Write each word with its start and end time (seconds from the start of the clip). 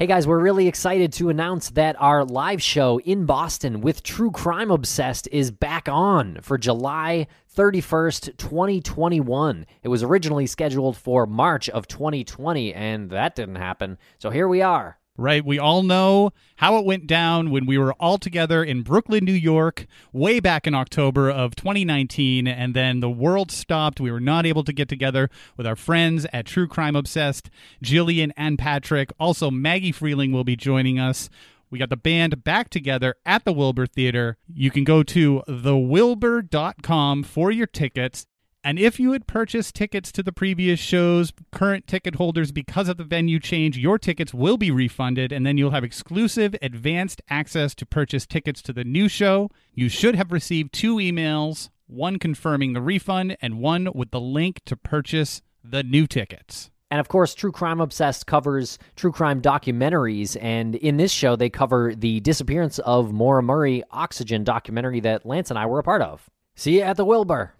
Hey 0.00 0.06
guys, 0.06 0.26
we're 0.26 0.40
really 0.40 0.66
excited 0.66 1.12
to 1.12 1.28
announce 1.28 1.68
that 1.72 1.94
our 2.00 2.24
live 2.24 2.62
show 2.62 3.00
in 3.00 3.26
Boston 3.26 3.82
with 3.82 4.02
True 4.02 4.30
Crime 4.30 4.70
Obsessed 4.70 5.28
is 5.30 5.50
back 5.50 5.90
on 5.90 6.38
for 6.40 6.56
July 6.56 7.26
31st, 7.54 8.38
2021. 8.38 9.66
It 9.82 9.88
was 9.88 10.02
originally 10.02 10.46
scheduled 10.46 10.96
for 10.96 11.26
March 11.26 11.68
of 11.68 11.86
2020, 11.86 12.72
and 12.72 13.10
that 13.10 13.34
didn't 13.34 13.56
happen. 13.56 13.98
So 14.16 14.30
here 14.30 14.48
we 14.48 14.62
are. 14.62 14.99
Right? 15.20 15.44
We 15.44 15.58
all 15.58 15.82
know 15.82 16.32
how 16.56 16.78
it 16.78 16.86
went 16.86 17.06
down 17.06 17.50
when 17.50 17.66
we 17.66 17.76
were 17.76 17.92
all 18.00 18.16
together 18.16 18.64
in 18.64 18.80
Brooklyn, 18.80 19.22
New 19.22 19.34
York, 19.34 19.86
way 20.14 20.40
back 20.40 20.66
in 20.66 20.74
October 20.74 21.30
of 21.30 21.54
2019, 21.54 22.48
and 22.48 22.72
then 22.72 23.00
the 23.00 23.10
world 23.10 23.50
stopped. 23.50 24.00
We 24.00 24.10
were 24.10 24.18
not 24.18 24.46
able 24.46 24.64
to 24.64 24.72
get 24.72 24.88
together 24.88 25.28
with 25.58 25.66
our 25.66 25.76
friends 25.76 26.26
at 26.32 26.46
True 26.46 26.66
Crime 26.66 26.96
Obsessed, 26.96 27.50
Jillian 27.84 28.32
and 28.34 28.58
Patrick. 28.58 29.12
Also, 29.20 29.50
Maggie 29.50 29.92
Freleng 29.92 30.32
will 30.32 30.42
be 30.42 30.56
joining 30.56 30.98
us. 30.98 31.28
We 31.68 31.78
got 31.78 31.90
the 31.90 31.98
band 31.98 32.42
back 32.42 32.70
together 32.70 33.14
at 33.26 33.44
the 33.44 33.52
Wilbur 33.52 33.86
Theater. 33.86 34.38
You 34.48 34.70
can 34.70 34.84
go 34.84 35.02
to 35.02 35.42
thewilbur.com 35.46 37.24
for 37.24 37.50
your 37.50 37.66
tickets. 37.66 38.26
And 38.62 38.78
if 38.78 39.00
you 39.00 39.12
had 39.12 39.26
purchased 39.26 39.74
tickets 39.74 40.12
to 40.12 40.22
the 40.22 40.32
previous 40.32 40.78
shows, 40.78 41.32
current 41.50 41.86
ticket 41.86 42.16
holders, 42.16 42.52
because 42.52 42.88
of 42.88 42.98
the 42.98 43.04
venue 43.04 43.40
change, 43.40 43.78
your 43.78 43.98
tickets 43.98 44.34
will 44.34 44.58
be 44.58 44.70
refunded, 44.70 45.32
and 45.32 45.46
then 45.46 45.56
you'll 45.56 45.70
have 45.70 45.84
exclusive 45.84 46.54
advanced 46.60 47.22
access 47.30 47.74
to 47.76 47.86
purchase 47.86 48.26
tickets 48.26 48.60
to 48.62 48.72
the 48.74 48.84
new 48.84 49.08
show. 49.08 49.50
You 49.72 49.88
should 49.88 50.14
have 50.14 50.30
received 50.30 50.74
two 50.74 50.96
emails 50.96 51.70
one 51.90 52.18
confirming 52.18 52.72
the 52.72 52.80
refund, 52.80 53.36
and 53.42 53.58
one 53.58 53.88
with 53.94 54.10
the 54.10 54.20
link 54.20 54.60
to 54.64 54.76
purchase 54.76 55.42
the 55.62 55.82
new 55.82 56.06
tickets. 56.06 56.70
And 56.90 57.00
of 57.00 57.08
course, 57.08 57.34
True 57.34 57.52
Crime 57.52 57.80
Obsessed 57.80 58.26
covers 58.26 58.78
true 58.96 59.12
crime 59.12 59.40
documentaries. 59.40 60.36
And 60.40 60.74
in 60.74 60.96
this 60.96 61.12
show, 61.12 61.36
they 61.36 61.48
cover 61.48 61.94
the 61.94 62.20
disappearance 62.20 62.80
of 62.80 63.12
Maura 63.12 63.42
Murray 63.42 63.84
Oxygen 63.92 64.42
documentary 64.42 65.00
that 65.00 65.24
Lance 65.24 65.50
and 65.50 65.58
I 65.58 65.66
were 65.66 65.78
a 65.78 65.84
part 65.84 66.02
of. 66.02 66.28
See 66.56 66.78
you 66.78 66.82
at 66.82 66.96
the 66.96 67.04
Wilbur. 67.04 67.54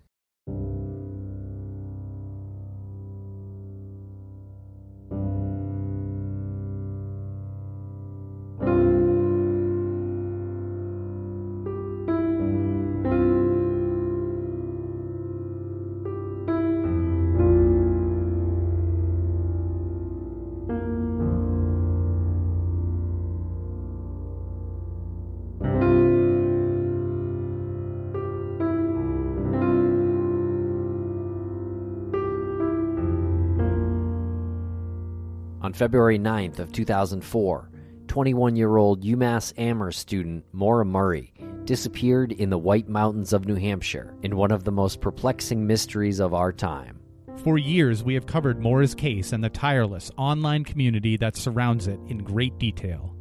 On 35.71 35.75
February 35.75 36.19
9th 36.19 36.59
of 36.59 36.73
2004, 36.73 37.71
21-year-old 38.07 39.05
UMass 39.05 39.53
Amherst 39.57 40.01
student 40.01 40.45
Maura 40.53 40.85
Murray 40.85 41.33
disappeared 41.63 42.33
in 42.33 42.51
the 42.51 42.59
White 42.59 42.89
Mountains 42.89 43.33
of 43.33 43.47
New 43.47 43.55
Hampshire 43.55 44.13
in 44.25 44.35
one 44.35 44.51
of 44.51 44.65
the 44.65 44.73
most 44.73 45.01
perplexing 45.01 45.65
mysteries 45.65 46.19
of 46.19 46.35
our 46.35 46.53
time. 46.53 46.99
For 47.45 47.57
years, 47.57 48.03
we 48.03 48.15
have 48.15 48.27
covered 48.27 48.61
Maura's 48.61 48.97
case 48.97 49.33
and 49.33 49.45
the 49.45 49.49
tireless 49.49 50.11
online 50.17 50.65
community 50.65 51.17
that 51.19 51.37
surrounds 51.37 51.87
it 51.87 52.01
in 52.09 52.25
great 52.25 52.59
detail. 52.59 53.15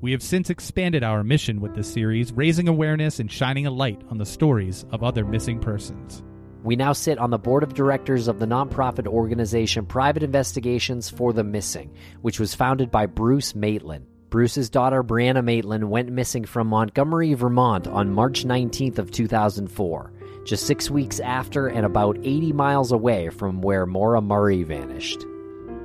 We 0.00 0.12
have 0.12 0.22
since 0.22 0.48
expanded 0.48 1.02
our 1.02 1.24
mission 1.24 1.60
with 1.60 1.74
this 1.74 1.92
series, 1.92 2.32
raising 2.32 2.68
awareness 2.68 3.18
and 3.18 3.32
shining 3.32 3.66
a 3.66 3.72
light 3.72 4.00
on 4.10 4.18
the 4.18 4.24
stories 4.24 4.84
of 4.92 5.02
other 5.02 5.24
missing 5.24 5.58
persons. 5.58 6.22
We 6.66 6.74
now 6.74 6.94
sit 6.94 7.18
on 7.18 7.30
the 7.30 7.38
board 7.38 7.62
of 7.62 7.74
directors 7.74 8.26
of 8.26 8.40
the 8.40 8.46
nonprofit 8.46 9.06
organization 9.06 9.86
Private 9.86 10.24
Investigations 10.24 11.08
for 11.08 11.32
the 11.32 11.44
Missing, 11.44 11.94
which 12.22 12.40
was 12.40 12.56
founded 12.56 12.90
by 12.90 13.06
Bruce 13.06 13.54
Maitland. 13.54 14.04
Bruce's 14.30 14.68
daughter 14.68 15.04
Brianna 15.04 15.44
Maitland 15.44 15.88
went 15.88 16.10
missing 16.10 16.44
from 16.44 16.66
Montgomery, 16.66 17.34
Vermont 17.34 17.86
on 17.86 18.10
March 18.10 18.44
19th 18.44 18.98
of 18.98 19.12
2004, 19.12 20.12
just 20.44 20.66
6 20.66 20.90
weeks 20.90 21.20
after 21.20 21.68
and 21.68 21.86
about 21.86 22.18
80 22.24 22.52
miles 22.52 22.90
away 22.90 23.28
from 23.28 23.62
where 23.62 23.86
Maura 23.86 24.20
Murray 24.20 24.64
vanished. 24.64 25.24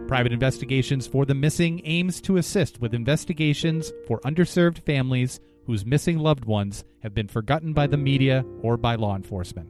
Private 0.07 0.33
Investigations 0.33 1.05
for 1.05 1.27
the 1.27 1.35
Missing 1.35 1.81
aims 1.83 2.19
to 2.21 2.37
assist 2.37 2.81
with 2.81 2.95
investigations 2.95 3.93
for 4.07 4.19
underserved 4.21 4.79
families 4.79 5.39
whose 5.67 5.85
missing 5.85 6.17
loved 6.17 6.45
ones 6.45 6.83
have 7.03 7.13
been 7.13 7.27
forgotten 7.27 7.71
by 7.71 7.85
the 7.85 7.97
media 7.97 8.43
or 8.63 8.77
by 8.77 8.95
law 8.95 9.15
enforcement. 9.15 9.69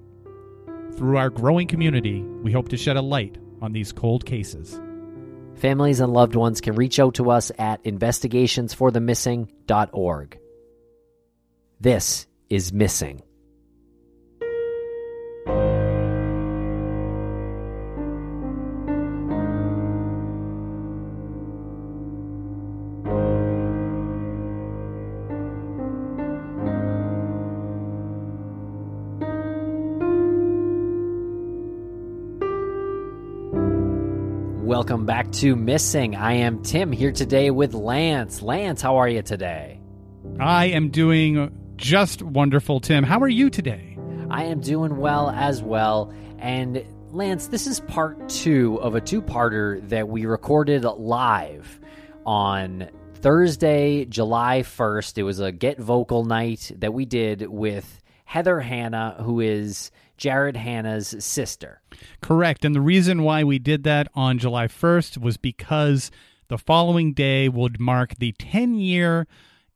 Through 0.97 1.17
our 1.17 1.29
growing 1.29 1.67
community, 1.67 2.21
we 2.21 2.51
hope 2.51 2.67
to 2.69 2.77
shed 2.77 2.97
a 2.97 3.01
light 3.01 3.37
on 3.61 3.71
these 3.71 3.91
cold 3.91 4.25
cases. 4.25 4.79
Families 5.55 5.99
and 5.99 6.13
loved 6.13 6.35
ones 6.35 6.61
can 6.61 6.75
reach 6.75 6.99
out 6.99 7.15
to 7.15 7.31
us 7.31 7.51
at 7.57 7.83
investigationsforthemissing.org. 7.83 10.39
This 11.79 12.27
is 12.49 12.73
Missing. 12.73 13.23
Back 35.31 35.39
to 35.39 35.55
Missing. 35.55 36.15
I 36.15 36.33
am 36.33 36.61
Tim 36.61 36.91
here 36.91 37.11
today 37.13 37.51
with 37.51 37.73
Lance. 37.73 38.41
Lance, 38.41 38.81
how 38.81 38.97
are 38.97 39.07
you 39.07 39.21
today? 39.21 39.79
I 40.39 40.65
am 40.67 40.89
doing 40.89 41.73
just 41.77 42.21
wonderful, 42.21 42.81
Tim. 42.81 43.03
How 43.03 43.19
are 43.21 43.29
you 43.29 43.49
today? 43.49 43.97
I 44.29 44.43
am 44.45 44.59
doing 44.59 44.97
well 44.97 45.29
as 45.29 45.63
well. 45.63 46.13
And 46.39 46.83
Lance, 47.11 47.47
this 47.47 47.65
is 47.65 47.79
part 47.79 48.27
two 48.27 48.77
of 48.81 48.95
a 48.95 49.01
two 49.01 49.21
parter 49.21 49.87
that 49.87 50.09
we 50.09 50.25
recorded 50.25 50.83
live 50.83 51.79
on 52.25 52.89
Thursday, 53.15 54.03
July 54.05 54.63
1st. 54.63 55.17
It 55.17 55.23
was 55.23 55.39
a 55.39 55.51
Get 55.51 55.79
Vocal 55.79 56.25
night 56.25 56.71
that 56.79 56.93
we 56.93 57.05
did 57.05 57.47
with 57.47 58.00
Heather 58.31 58.61
Hanna, 58.61 59.17
who 59.19 59.41
is 59.41 59.91
Jared 60.15 60.55
Hanna's 60.55 61.13
sister. 61.19 61.81
Correct. 62.21 62.63
And 62.63 62.73
the 62.73 62.79
reason 62.79 63.23
why 63.23 63.43
we 63.43 63.59
did 63.59 63.83
that 63.83 64.07
on 64.15 64.37
July 64.37 64.67
1st 64.67 65.17
was 65.17 65.35
because 65.35 66.11
the 66.47 66.57
following 66.57 67.11
day 67.11 67.49
would 67.49 67.81
mark 67.81 68.15
the 68.15 68.31
10 68.39 68.75
year 68.75 69.27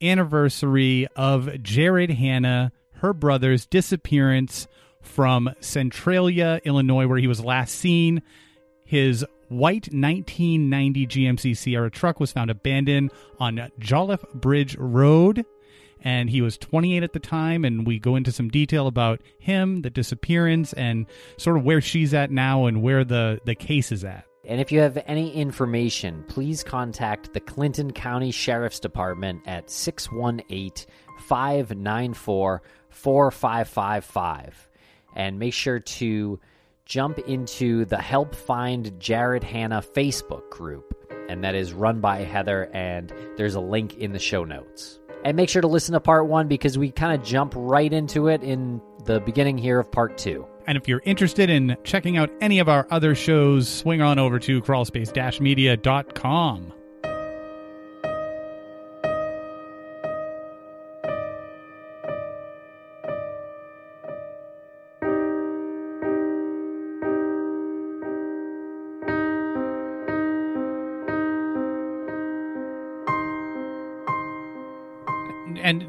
anniversary 0.01 1.05
of 1.17 1.61
Jared 1.63 2.11
Hanna, 2.11 2.71
her 3.01 3.11
brother's 3.11 3.65
disappearance 3.65 4.67
from 5.01 5.49
Centralia, 5.59 6.61
Illinois, 6.63 7.07
where 7.07 7.19
he 7.19 7.27
was 7.27 7.43
last 7.43 7.75
seen. 7.75 8.21
His 8.85 9.25
white 9.49 9.89
1990 9.91 11.07
GMC 11.07 11.57
Sierra 11.57 11.91
truck 11.91 12.21
was 12.21 12.31
found 12.31 12.49
abandoned 12.49 13.11
on 13.37 13.69
Jolliffe 13.79 14.23
Bridge 14.33 14.77
Road 14.77 15.45
and 16.05 16.29
he 16.29 16.41
was 16.41 16.57
28 16.59 17.03
at 17.03 17.11
the 17.11 17.19
time 17.19 17.65
and 17.65 17.85
we 17.85 17.99
go 17.99 18.15
into 18.15 18.31
some 18.31 18.47
detail 18.47 18.87
about 18.87 19.21
him 19.39 19.81
the 19.81 19.89
disappearance 19.89 20.71
and 20.73 21.07
sort 21.37 21.57
of 21.57 21.65
where 21.65 21.81
she's 21.81 22.13
at 22.13 22.31
now 22.31 22.67
and 22.67 22.81
where 22.81 23.03
the 23.03 23.41
the 23.45 23.55
case 23.55 23.91
is 23.91 24.05
at 24.05 24.25
And 24.47 24.61
if 24.61 24.71
you 24.71 24.79
have 24.79 25.03
any 25.07 25.33
information, 25.33 26.23
please 26.27 26.63
contact 26.63 27.33
the 27.33 27.39
Clinton 27.39 27.91
County 27.91 28.31
Sheriff's 28.31 28.79
Department 28.79 29.41
at 29.47 29.71
618 29.71 30.85
594 31.27 32.61
4555. 32.89 34.69
And 35.15 35.39
make 35.39 35.53
sure 35.53 35.79
to 35.79 36.39
jump 36.85 37.17
into 37.19 37.85
the 37.85 37.97
Help 37.97 38.35
Find 38.35 38.99
Jared 38.99 39.43
Hanna 39.43 39.81
Facebook 39.81 40.49
group. 40.51 40.93
And 41.27 41.43
that 41.43 41.55
is 41.55 41.73
run 41.73 41.99
by 42.01 42.19
Heather, 42.19 42.69
and 42.71 43.11
there's 43.37 43.55
a 43.55 43.59
link 43.59 43.97
in 43.97 44.11
the 44.11 44.19
show 44.19 44.43
notes. 44.43 44.99
And 45.25 45.35
make 45.35 45.49
sure 45.49 45.61
to 45.61 45.67
listen 45.67 45.93
to 45.93 45.99
part 45.99 46.27
one 46.27 46.47
because 46.47 46.77
we 46.77 46.91
kind 46.91 47.19
of 47.19 47.27
jump 47.27 47.53
right 47.57 47.91
into 47.91 48.27
it 48.27 48.43
in 48.43 48.79
the 49.05 49.19
beginning 49.19 49.57
here 49.57 49.79
of 49.79 49.91
part 49.91 50.17
two. 50.17 50.47
and 50.67 50.77
if 50.77 50.87
you're 50.87 51.01
interested 51.05 51.49
in 51.49 51.75
checking 51.83 52.17
out 52.17 52.29
any 52.41 52.59
of 52.59 52.69
our 52.69 52.87
other 52.89 53.15
shows 53.15 53.67
swing 53.67 54.01
on 54.01 54.17
over 54.17 54.39
to 54.39 54.61
crawlspace-media.com 54.61 56.73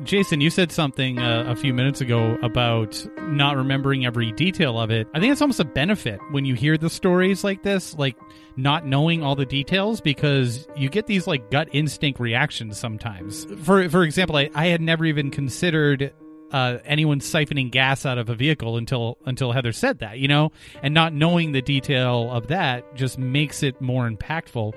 Jason, 0.06 0.40
you 0.40 0.50
said 0.50 0.70
something 0.70 1.18
uh, 1.18 1.44
a 1.48 1.56
few 1.56 1.74
minutes 1.74 2.00
ago 2.00 2.38
about 2.40 3.04
not 3.22 3.56
remembering 3.56 4.06
every 4.06 4.30
detail 4.32 4.78
of 4.78 4.90
it. 4.90 5.08
I 5.12 5.18
think 5.18 5.32
it's 5.32 5.40
almost 5.42 5.58
a 5.58 5.64
benefit 5.64 6.20
when 6.30 6.44
you 6.44 6.54
hear 6.54 6.78
the 6.78 6.88
stories 6.88 7.42
like 7.42 7.64
this, 7.64 7.92
like 7.94 8.16
not 8.56 8.86
knowing 8.86 9.24
all 9.24 9.34
the 9.34 9.44
details, 9.44 10.00
because 10.00 10.68
you 10.76 10.88
get 10.88 11.08
these 11.08 11.26
like 11.26 11.50
gut 11.50 11.68
instinct 11.72 12.20
reactions 12.20 12.78
sometimes. 12.78 13.46
For 13.64 13.88
for 13.88 14.04
example, 14.04 14.36
I, 14.36 14.48
I 14.54 14.66
had 14.66 14.80
never 14.80 15.04
even 15.04 15.32
considered 15.32 16.12
uh, 16.52 16.78
anyone 16.84 17.18
siphoning 17.18 17.72
gas 17.72 18.06
out 18.06 18.16
of 18.16 18.28
a 18.28 18.34
vehicle 18.36 18.76
until 18.76 19.18
until 19.26 19.50
Heather 19.50 19.72
said 19.72 19.98
that, 19.98 20.20
you 20.20 20.28
know, 20.28 20.52
and 20.82 20.94
not 20.94 21.14
knowing 21.14 21.50
the 21.50 21.62
detail 21.62 22.30
of 22.30 22.46
that 22.46 22.94
just 22.94 23.18
makes 23.18 23.64
it 23.64 23.80
more 23.80 24.08
impactful. 24.08 24.72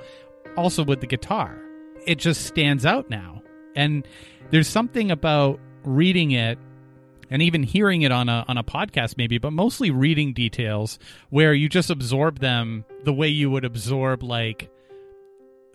Also 0.58 0.84
with 0.84 1.02
the 1.02 1.08
guitar, 1.08 1.62
it 2.08 2.16
just 2.16 2.48
stands 2.48 2.84
out 2.86 3.12
now, 3.12 3.39
and 3.76 4.08
there's 4.52 4.68
something 4.68 5.12
about 5.12 5.60
reading 5.84 6.32
it 6.32 6.58
and 7.30 7.42
even 7.42 7.64
hearing 7.64 8.02
it 8.02 8.12
on 8.12 8.30
a 8.30 8.44
on 8.48 8.58
a 8.58 8.64
podcast 8.64 9.18
maybe 9.18 9.38
but 9.38 9.52
mostly 9.52 9.92
reading 9.92 10.34
details 10.34 11.00
where 11.30 11.54
you 11.54 11.70
just 11.70 11.90
absorb 11.90 12.40
them 12.40 12.84
the 13.04 13.14
way 13.14 13.28
you 13.28 13.50
would 13.50 13.66
absorb 13.66 14.24
like 14.24 14.70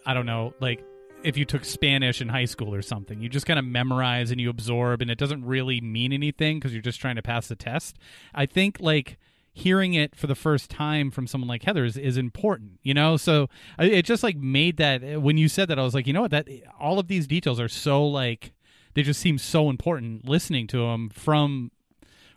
i 0.06 0.12
don't 0.12 0.26
know 0.26 0.52
like 0.60 0.84
if 1.22 1.38
you 1.38 1.44
took 1.44 1.64
spanish 1.64 2.20
in 2.20 2.28
high 2.28 2.44
school 2.44 2.74
or 2.74 2.82
something 2.82 3.20
you 3.20 3.28
just 3.28 3.46
kind 3.46 3.58
of 3.58 3.64
memorize 3.64 4.30
and 4.30 4.40
you 4.40 4.50
absorb 4.50 5.00
and 5.00 5.10
it 5.10 5.18
doesn't 5.18 5.44
really 5.44 5.80
mean 5.80 6.12
anything 6.12 6.58
because 6.58 6.72
you're 6.72 6.82
just 6.82 7.00
trying 7.00 7.16
to 7.16 7.22
pass 7.22 7.48
the 7.48 7.56
test. 7.56 7.96
I 8.34 8.46
think 8.46 8.78
like 8.80 9.18
hearing 9.56 9.94
it 9.94 10.16
for 10.16 10.26
the 10.26 10.34
first 10.34 10.68
time 10.68 11.12
from 11.12 11.28
someone 11.28 11.46
like 11.46 11.62
Heather 11.62 11.84
is, 11.84 11.96
is 11.96 12.16
important, 12.16 12.80
you 12.82 12.92
know? 12.92 13.16
So 13.16 13.48
it 13.78 14.02
just 14.02 14.24
like 14.24 14.36
made 14.36 14.76
that 14.78 15.22
when 15.22 15.38
you 15.38 15.48
said 15.48 15.68
that, 15.68 15.78
I 15.78 15.82
was 15.82 15.94
like, 15.94 16.08
you 16.08 16.12
know 16.12 16.22
what, 16.22 16.32
that 16.32 16.48
all 16.78 16.98
of 16.98 17.06
these 17.06 17.28
details 17.28 17.60
are 17.60 17.68
so 17.68 18.04
like 18.04 18.52
they 18.94 19.02
just 19.02 19.20
seem 19.20 19.38
so 19.38 19.70
important 19.70 20.28
listening 20.28 20.66
to 20.68 20.78
them 20.78 21.08
from 21.08 21.70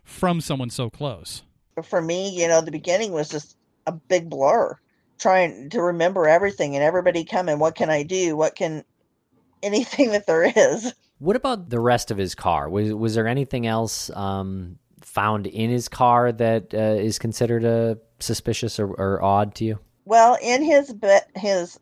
from 0.04 0.40
someone 0.40 0.70
so 0.70 0.88
close. 0.88 1.42
For 1.82 2.00
me, 2.00 2.30
you 2.30 2.48
know, 2.48 2.60
the 2.60 2.70
beginning 2.70 3.12
was 3.12 3.28
just 3.28 3.56
a 3.86 3.92
big 3.92 4.30
blur, 4.30 4.78
trying 5.18 5.70
to 5.70 5.82
remember 5.82 6.26
everything 6.28 6.76
and 6.76 6.84
everybody 6.84 7.24
coming. 7.24 7.58
What 7.58 7.74
can 7.74 7.90
I 7.90 8.04
do? 8.04 8.36
What 8.36 8.54
can 8.54 8.84
anything 9.62 10.12
that 10.12 10.26
there 10.26 10.44
is? 10.44 10.94
What 11.18 11.34
about 11.34 11.68
the 11.68 11.80
rest 11.80 12.12
of 12.12 12.16
his 12.16 12.36
car? 12.36 12.68
Was 12.68 12.94
was 12.94 13.16
there 13.16 13.26
anything 13.26 13.66
else 13.66 14.08
um, 14.10 14.78
found 15.18 15.48
in 15.48 15.68
his 15.68 15.88
car 15.88 16.30
that 16.30 16.72
uh, 16.72 16.78
is 16.78 17.18
considered 17.18 17.64
a 17.64 17.98
suspicious 18.20 18.78
or, 18.78 18.86
or 18.86 19.20
odd 19.20 19.52
to 19.56 19.64
you? 19.64 19.78
Well, 20.04 20.38
in 20.40 20.62
his 20.62 20.94
his 21.34 21.80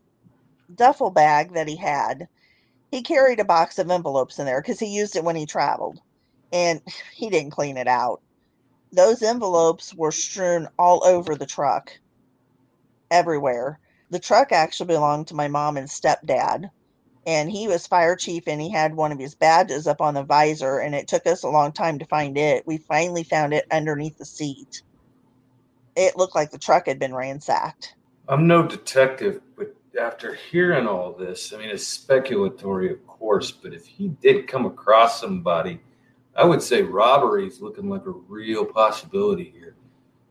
duffel 0.75 1.11
bag 1.11 1.53
that 1.53 1.69
he 1.69 1.77
had, 1.77 2.29
he 2.91 3.03
carried 3.03 3.39
a 3.39 3.45
box 3.45 3.79
of 3.79 3.91
envelopes 3.91 4.39
in 4.39 4.47
there 4.47 4.63
because 4.63 4.81
he 4.81 4.87
used 4.87 5.17
it 5.17 5.25
when 5.25 5.37
he 5.37 5.45
traveled 5.45 6.01
and 6.51 6.81
he 7.15 7.29
didn't 7.29 7.51
clean 7.51 7.77
it 7.77 7.87
out. 7.87 8.23
Those 8.91 9.23
envelopes 9.23 9.93
were 9.95 10.13
strewn 10.13 10.67
all 10.79 11.05
over 11.05 11.35
the 11.35 11.45
truck, 11.45 11.93
everywhere. 13.11 13.79
The 14.09 14.19
truck 14.19 14.51
actually 14.51 14.87
belonged 14.87 15.27
to 15.27 15.35
my 15.35 15.49
mom 15.49 15.77
and 15.77 15.89
stepdad, 15.89 16.71
and 17.27 17.51
he 17.51 17.67
was 17.67 17.87
fire 17.87 18.15
chief 18.15 18.45
and 18.47 18.61
he 18.61 18.71
had 18.71 18.95
one 18.95 19.11
of 19.11 19.19
his 19.19 19.35
badges 19.35 19.89
up 19.89 20.01
on 20.01 20.15
the 20.15 20.23
visor, 20.23 20.79
and 20.79 20.95
it 20.95 21.09
took 21.09 21.27
us 21.27 21.43
a 21.43 21.49
long 21.49 21.73
time 21.73 21.99
to 21.99 22.07
find 22.07 22.39
it. 22.39 22.67
We 22.67 22.79
finally 22.79 23.25
found 23.25 23.53
it 23.53 23.67
underneath 23.71 24.17
the 24.17 24.25
seat. 24.25 24.83
It 25.97 26.17
looked 26.17 26.37
like 26.37 26.53
the 26.53 26.59
truck 26.59 26.87
had 26.87 26.99
been 27.01 27.15
ransacked. 27.15 27.95
I'm 28.29 28.47
no 28.47 28.67
detective, 28.67 29.41
but 29.57 29.75
after 30.01 30.35
hearing 30.35 30.87
all 30.87 31.13
this, 31.13 31.53
I 31.53 31.59
mean, 31.59 31.71
it's 31.71 31.99
speculatory, 31.99 32.93
of 32.93 33.05
course, 33.07 33.51
but 33.51 33.73
if 33.73 33.87
he 33.87 34.09
did 34.09 34.47
come 34.47 34.67
across 34.67 35.21
somebody, 35.21 35.81
I 36.37 36.45
would 36.45 36.63
say 36.63 36.83
robbery 36.83 37.47
is 37.47 37.63
looking 37.63 37.89
like 37.89 38.05
a 38.07 38.11
real 38.11 38.65
possibility 38.65 39.45
here. 39.45 39.75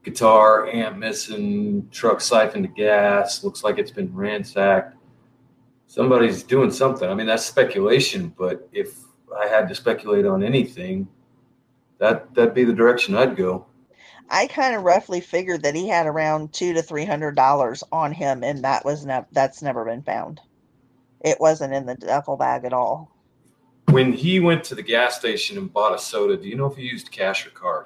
Guitar, 0.03 0.67
amp 0.67 0.97
missing, 0.97 1.89
truck 1.91 2.21
siphoned 2.21 2.65
to 2.65 2.71
gas, 2.71 3.43
looks 3.43 3.63
like 3.63 3.79
it's 3.79 3.91
been 3.91 4.13
ransacked. 4.13 4.95
Somebody's 5.87 6.43
doing 6.43 6.71
something. 6.71 7.09
I 7.09 7.13
mean, 7.13 7.27
that's 7.27 7.45
speculation, 7.45 8.33
but 8.37 8.67
if 8.71 8.97
I 9.37 9.47
had 9.47 9.69
to 9.69 9.75
speculate 9.75 10.25
on 10.25 10.43
anything, 10.43 11.07
that 11.99 12.33
that'd 12.33 12.53
be 12.53 12.63
the 12.63 12.73
direction 12.73 13.15
I'd 13.15 13.35
go. 13.35 13.65
I 14.29 14.47
kind 14.47 14.75
of 14.75 14.83
roughly 14.83 15.21
figured 15.21 15.63
that 15.63 15.75
he 15.75 15.87
had 15.87 16.07
around 16.07 16.51
two 16.51 16.73
to 16.73 16.81
three 16.81 17.05
hundred 17.05 17.35
dollars 17.35 17.83
on 17.91 18.11
him, 18.11 18.43
and 18.43 18.63
that 18.63 18.83
was 18.83 19.05
never 19.05 19.27
that's 19.31 19.61
never 19.61 19.85
been 19.85 20.01
found. 20.01 20.41
It 21.21 21.39
wasn't 21.39 21.73
in 21.73 21.85
the 21.85 21.95
duffel 21.95 22.37
bag 22.37 22.65
at 22.65 22.73
all. 22.73 23.11
When 23.89 24.11
he 24.13 24.39
went 24.39 24.63
to 24.65 24.75
the 24.75 24.81
gas 24.81 25.17
station 25.17 25.57
and 25.57 25.71
bought 25.71 25.93
a 25.93 25.99
soda, 25.99 26.37
do 26.37 26.47
you 26.47 26.55
know 26.55 26.65
if 26.65 26.75
he 26.75 26.83
used 26.83 27.11
cash 27.11 27.45
or 27.45 27.51
card? 27.51 27.85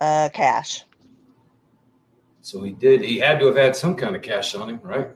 Uh, 0.00 0.28
cash. 0.32 0.84
So 2.42 2.62
he 2.62 2.72
did. 2.72 3.00
He 3.00 3.18
had 3.18 3.38
to 3.40 3.46
have 3.46 3.56
had 3.56 3.74
some 3.74 3.94
kind 3.94 4.14
of 4.14 4.22
cash 4.22 4.54
on 4.54 4.68
him, 4.68 4.80
right? 4.82 5.08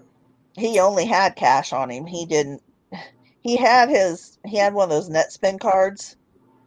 He 0.58 0.81
only 0.81 1.06
had 1.06 1.37
cash 1.37 1.72
on 1.72 1.90
him. 1.90 2.06
He 2.06 2.26
didn't. 2.26 2.62
He 3.40 3.56
had 3.56 3.88
his. 3.88 4.38
He 4.46 4.56
had 4.56 4.75
one 4.75 4.84
of 4.84 4.90
those 4.90 5.08
Netspend 5.08 5.60
cards 5.60 6.16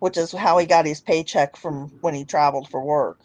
which 0.02 0.18
is 0.18 0.32
how 0.32 0.58
he 0.58 0.66
got 0.66 0.88
his 0.88 1.00
paycheck 1.00 1.56
from 1.56 1.92
when 2.02 2.16
he 2.16 2.26
traveled 2.26 2.68
for 2.70 2.84
work 2.84 3.20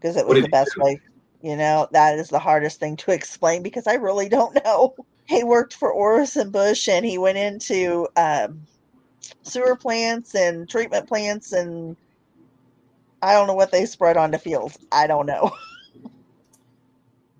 because 0.00 0.16
it 0.16 0.26
was 0.26 0.40
the 0.40 0.48
best 0.48 0.76
way. 0.78 0.98
You 1.42 1.56
know, 1.56 1.88
that 1.92 2.18
is 2.18 2.28
the 2.28 2.38
hardest 2.38 2.80
thing 2.80 2.96
to 2.98 3.12
explain 3.12 3.62
because 3.62 3.86
I 3.86 3.94
really 3.94 4.28
don't 4.28 4.54
know. 4.64 4.94
He 5.26 5.44
worked 5.44 5.74
for 5.74 5.92
Orison 5.92 6.50
Bush 6.50 6.88
and 6.88 7.04
he 7.04 7.18
went 7.18 7.36
into 7.36 8.08
um, 8.16 8.62
sewer 9.42 9.76
plants 9.76 10.34
and 10.34 10.66
treatment 10.70 11.06
plants 11.06 11.52
and 11.52 11.98
I 13.20 13.34
don't 13.34 13.46
know 13.46 13.54
what 13.54 13.72
they 13.72 13.84
spread 13.84 14.16
onto 14.16 14.38
fields. 14.38 14.78
I 14.90 15.06
don't 15.06 15.26
know. 15.26 15.50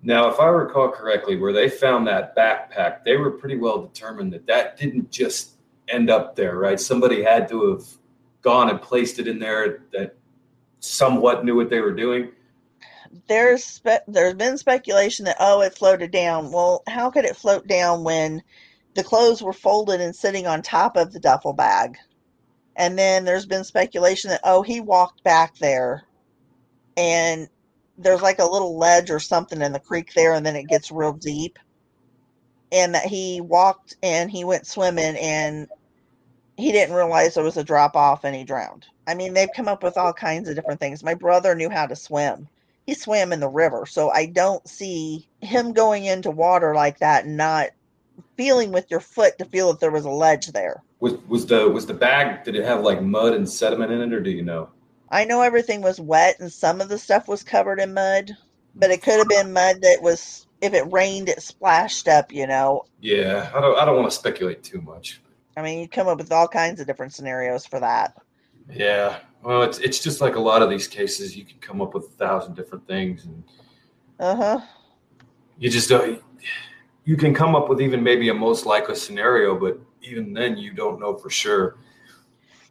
Now, 0.03 0.29
if 0.29 0.39
I 0.39 0.47
recall 0.47 0.89
correctly, 0.89 1.37
where 1.37 1.53
they 1.53 1.69
found 1.69 2.07
that 2.07 2.35
backpack, 2.35 3.03
they 3.03 3.17
were 3.17 3.31
pretty 3.31 3.57
well 3.57 3.83
determined 3.83 4.33
that 4.33 4.47
that 4.47 4.77
didn't 4.77 5.11
just 5.11 5.57
end 5.89 6.09
up 6.09 6.35
there, 6.35 6.57
right? 6.57 6.79
Somebody 6.79 7.21
had 7.21 7.47
to 7.49 7.71
have 7.71 7.85
gone 8.41 8.69
and 8.69 8.81
placed 8.81 9.19
it 9.19 9.27
in 9.27 9.39
there 9.39 9.83
that 9.93 10.15
somewhat 10.79 11.45
knew 11.45 11.55
what 11.55 11.69
they 11.69 11.79
were 11.79 11.93
doing? 11.93 12.31
There's 13.27 13.63
spe- 13.63 14.07
there's 14.07 14.33
been 14.33 14.57
speculation 14.57 15.25
that 15.25 15.37
oh 15.39 15.61
it 15.61 15.75
floated 15.75 16.11
down. 16.11 16.51
Well, 16.51 16.81
how 16.87 17.09
could 17.11 17.25
it 17.25 17.35
float 17.35 17.67
down 17.67 18.03
when 18.03 18.41
the 18.95 19.03
clothes 19.03 19.41
were 19.41 19.53
folded 19.53 20.01
and 20.01 20.15
sitting 20.15 20.47
on 20.47 20.61
top 20.61 20.97
of 20.97 21.11
the 21.11 21.19
duffel 21.19 21.53
bag? 21.53 21.97
And 22.75 22.97
then 22.97 23.25
there's 23.25 23.45
been 23.45 23.63
speculation 23.63 24.29
that 24.29 24.41
oh 24.43 24.61
he 24.61 24.79
walked 24.79 25.23
back 25.23 25.57
there 25.57 26.03
and 26.97 27.49
there's 27.97 28.21
like 28.21 28.39
a 28.39 28.45
little 28.45 28.77
ledge 28.77 29.11
or 29.11 29.19
something 29.19 29.61
in 29.61 29.71
the 29.71 29.79
creek 29.79 30.13
there 30.13 30.33
and 30.33 30.45
then 30.45 30.55
it 30.55 30.67
gets 30.67 30.91
real 30.91 31.13
deep 31.13 31.59
and 32.71 32.95
that 32.95 33.05
he 33.05 33.41
walked 33.41 33.95
and 34.01 34.31
he 34.31 34.43
went 34.43 34.65
swimming 34.65 35.15
and 35.17 35.67
he 36.57 36.71
didn't 36.71 36.95
realize 36.95 37.33
there 37.33 37.43
was 37.43 37.57
a 37.57 37.63
drop 37.63 37.95
off 37.95 38.23
and 38.23 38.35
he 38.35 38.43
drowned. 38.43 38.85
I 39.07 39.13
mean, 39.13 39.33
they've 39.33 39.49
come 39.55 39.67
up 39.67 39.83
with 39.83 39.97
all 39.97 40.13
kinds 40.13 40.47
of 40.47 40.55
different 40.55 40.79
things. 40.79 41.03
My 41.03 41.13
brother 41.13 41.55
knew 41.55 41.69
how 41.69 41.87
to 41.87 41.95
swim. 41.95 42.47
He 42.85 42.93
swam 42.93 43.33
in 43.33 43.39
the 43.39 43.49
river. 43.49 43.85
So 43.85 44.09
I 44.09 44.27
don't 44.27 44.67
see 44.67 45.27
him 45.41 45.73
going 45.73 46.05
into 46.05 46.31
water 46.31 46.73
like 46.73 46.99
that 46.99 47.25
and 47.25 47.35
not 47.35 47.69
feeling 48.37 48.71
with 48.71 48.89
your 48.89 48.99
foot 48.99 49.37
to 49.39 49.45
feel 49.45 49.71
that 49.71 49.79
there 49.79 49.91
was 49.91 50.05
a 50.05 50.09
ledge 50.09 50.47
there. 50.47 50.83
Was 50.99 51.13
was 51.27 51.45
the 51.47 51.67
was 51.67 51.87
the 51.87 51.93
bag 51.93 52.43
did 52.43 52.55
it 52.55 52.63
have 52.63 52.83
like 52.83 53.01
mud 53.01 53.33
and 53.33 53.49
sediment 53.49 53.91
in 53.91 54.01
it 54.01 54.13
or 54.13 54.21
do 54.21 54.29
you 54.29 54.43
know? 54.43 54.69
I 55.11 55.25
know 55.25 55.41
everything 55.41 55.81
was 55.81 55.99
wet 55.99 56.39
and 56.39 56.51
some 56.51 56.79
of 56.79 56.89
the 56.89 56.97
stuff 56.97 57.27
was 57.27 57.43
covered 57.43 57.79
in 57.79 57.93
mud, 57.93 58.31
but 58.75 58.91
it 58.91 59.03
could 59.03 59.17
have 59.17 59.27
been 59.27 59.51
mud 59.51 59.81
that 59.81 60.01
was 60.01 60.47
if 60.61 60.73
it 60.73 60.91
rained 60.91 61.27
it 61.27 61.41
splashed 61.41 62.07
up, 62.07 62.31
you 62.31 62.47
know. 62.47 62.85
Yeah, 63.01 63.51
I 63.53 63.59
don't 63.59 63.77
I 63.77 63.85
don't 63.85 63.97
want 63.97 64.09
to 64.09 64.15
speculate 64.15 64.63
too 64.63 64.81
much. 64.81 65.21
I 65.57 65.61
mean, 65.61 65.79
you 65.79 65.89
come 65.89 66.07
up 66.07 66.17
with 66.17 66.31
all 66.31 66.47
kinds 66.47 66.79
of 66.79 66.87
different 66.87 67.13
scenarios 67.13 67.65
for 67.65 67.79
that. 67.81 68.15
Yeah. 68.71 69.19
Well, 69.43 69.63
it's 69.63 69.79
it's 69.79 69.99
just 69.99 70.21
like 70.21 70.35
a 70.35 70.39
lot 70.39 70.61
of 70.61 70.69
these 70.69 70.87
cases. 70.87 71.35
You 71.35 71.43
can 71.43 71.59
come 71.59 71.81
up 71.81 71.93
with 71.93 72.05
a 72.05 72.11
thousand 72.11 72.55
different 72.55 72.87
things, 72.87 73.25
and 73.25 73.43
uh 74.19 74.35
huh. 74.35 74.61
You 75.57 75.69
just 75.69 75.89
don't. 75.89 76.21
You 77.03 77.17
can 77.17 77.33
come 77.33 77.55
up 77.55 77.67
with 77.67 77.81
even 77.81 78.01
maybe 78.01 78.29
a 78.29 78.33
most 78.33 78.65
likely 78.65 78.95
scenario, 78.95 79.59
but 79.59 79.79
even 80.01 80.33
then, 80.33 80.57
you 80.57 80.71
don't 80.73 80.99
know 80.99 81.17
for 81.17 81.29
sure. 81.29 81.77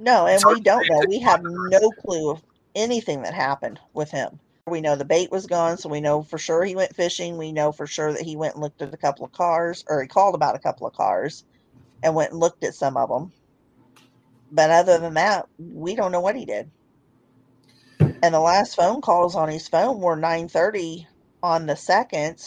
No, 0.00 0.26
and 0.26 0.46
we 0.46 0.60
don't 0.60 0.88
know. 0.88 1.04
We 1.04 1.20
have 1.20 1.42
no 1.44 1.92
clue 1.92 2.30
of 2.32 2.44
anything 2.76 3.22
that 3.22 3.34
happened 3.34 3.80
with 3.94 4.10
him. 4.12 4.40
We 4.68 4.82
know 4.82 4.96
the 4.96 5.06
bait 5.06 5.32
was 5.32 5.46
gone, 5.46 5.78
so 5.78 5.90
we 5.90 6.02
know 6.02 6.22
for 6.24 6.38
sure 6.38 6.64
he 6.64 6.76
went 6.76 6.96
fishing. 6.96 7.38
We 7.38 7.52
know 7.52 7.72
for 7.72 7.86
sure 7.86 8.12
that 8.14 8.22
he 8.22 8.36
went 8.36 8.54
and 8.56 8.62
looked 8.64 8.82
at 8.82 8.94
a 8.94 8.98
couple 8.98 9.26
of 9.26 9.32
cars, 9.32 9.84
or 9.88 10.02
he 10.02 10.08
called 10.08 10.36
about 10.36 10.56
a 10.56 10.60
couple 10.60 10.88
of 10.88 10.94
cars 10.94 11.44
and 12.02 12.14
went 12.16 12.32
and 12.32 12.40
looked 12.40 12.64
at 12.64 12.74
some 12.76 12.96
of 12.98 13.10
them. 13.10 13.34
But 14.52 14.70
other 14.70 14.98
than 14.98 15.14
that, 15.14 15.48
we 15.58 15.96
don't 15.96 16.12
know 16.12 16.20
what 16.22 16.36
he 16.36 16.46
did. 16.46 16.72
And 18.22 18.34
the 18.34 18.40
last 18.40 18.76
phone 18.76 19.02
calls 19.02 19.36
on 19.36 19.50
his 19.50 19.68
phone 19.68 20.00
were 20.00 20.16
9:30 20.16 21.08
on 21.42 21.66
the 21.66 21.76
second, 21.76 22.38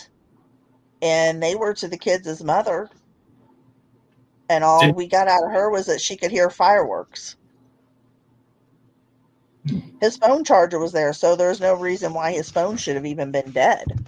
and 1.02 1.44
they 1.44 1.56
were 1.56 1.76
to 1.76 1.90
the 1.90 2.00
kids' 2.00 2.44
mother. 2.44 2.90
And 4.50 4.64
all 4.64 4.88
Did- 4.88 4.96
we 4.96 5.08
got 5.08 5.28
out 5.30 5.46
of 5.46 5.52
her 5.54 5.72
was 5.72 5.88
that 5.88 6.02
she 6.02 6.18
could 6.18 6.32
hear 6.32 6.50
fireworks. 6.52 7.38
His 10.02 10.18
phone 10.18 10.44
charger 10.44 10.80
was 10.80 10.92
there, 10.92 11.14
so 11.14 11.36
there's 11.36 11.62
no 11.62 11.76
reason 11.76 12.14
why 12.14 12.34
his 12.34 12.50
phone 12.50 12.78
should 12.78 12.96
have 12.96 13.06
even 13.06 13.32
been 13.32 13.52
dead. 13.52 14.08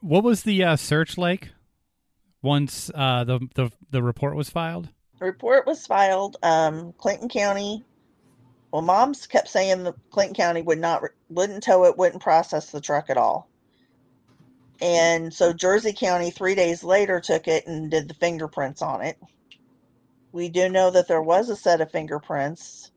What 0.00 0.24
was 0.24 0.42
the 0.42 0.64
uh, 0.64 0.76
search 0.76 1.16
like 1.16 1.50
once 2.42 2.90
uh, 2.94 3.24
the, 3.24 3.40
the 3.54 3.70
the 3.90 4.02
report 4.02 4.34
was 4.34 4.50
filed? 4.50 4.88
The 5.18 5.26
report 5.26 5.66
was 5.66 5.86
filed. 5.86 6.36
Um, 6.42 6.92
Clinton 6.94 7.28
County. 7.28 7.84
Well, 8.72 8.82
moms 8.82 9.26
kept 9.26 9.48
saying 9.48 9.82
the 9.82 9.94
Clinton 10.10 10.34
County 10.34 10.62
would 10.62 10.78
not 10.78 11.02
wouldn't 11.28 11.62
tow 11.62 11.84
it, 11.84 11.98
wouldn't 11.98 12.22
process 12.22 12.70
the 12.70 12.80
truck 12.80 13.10
at 13.10 13.16
all. 13.16 13.48
And 14.80 15.32
so 15.32 15.52
Jersey 15.52 15.92
County 15.92 16.30
three 16.30 16.54
days 16.54 16.82
later 16.82 17.20
took 17.20 17.46
it 17.46 17.66
and 17.66 17.90
did 17.90 18.08
the 18.08 18.14
fingerprints 18.14 18.80
on 18.80 19.02
it. 19.02 19.18
We 20.32 20.48
do 20.48 20.68
know 20.68 20.90
that 20.90 21.06
there 21.06 21.22
was 21.22 21.50
a 21.50 21.56
set 21.56 21.80
of 21.80 21.90
fingerprints. 21.90 22.90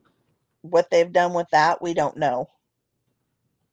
What 0.63 0.89
they've 0.89 1.11
done 1.11 1.33
with 1.33 1.47
that, 1.51 1.81
we 1.81 1.93
don't 1.93 2.17
know. 2.17 2.47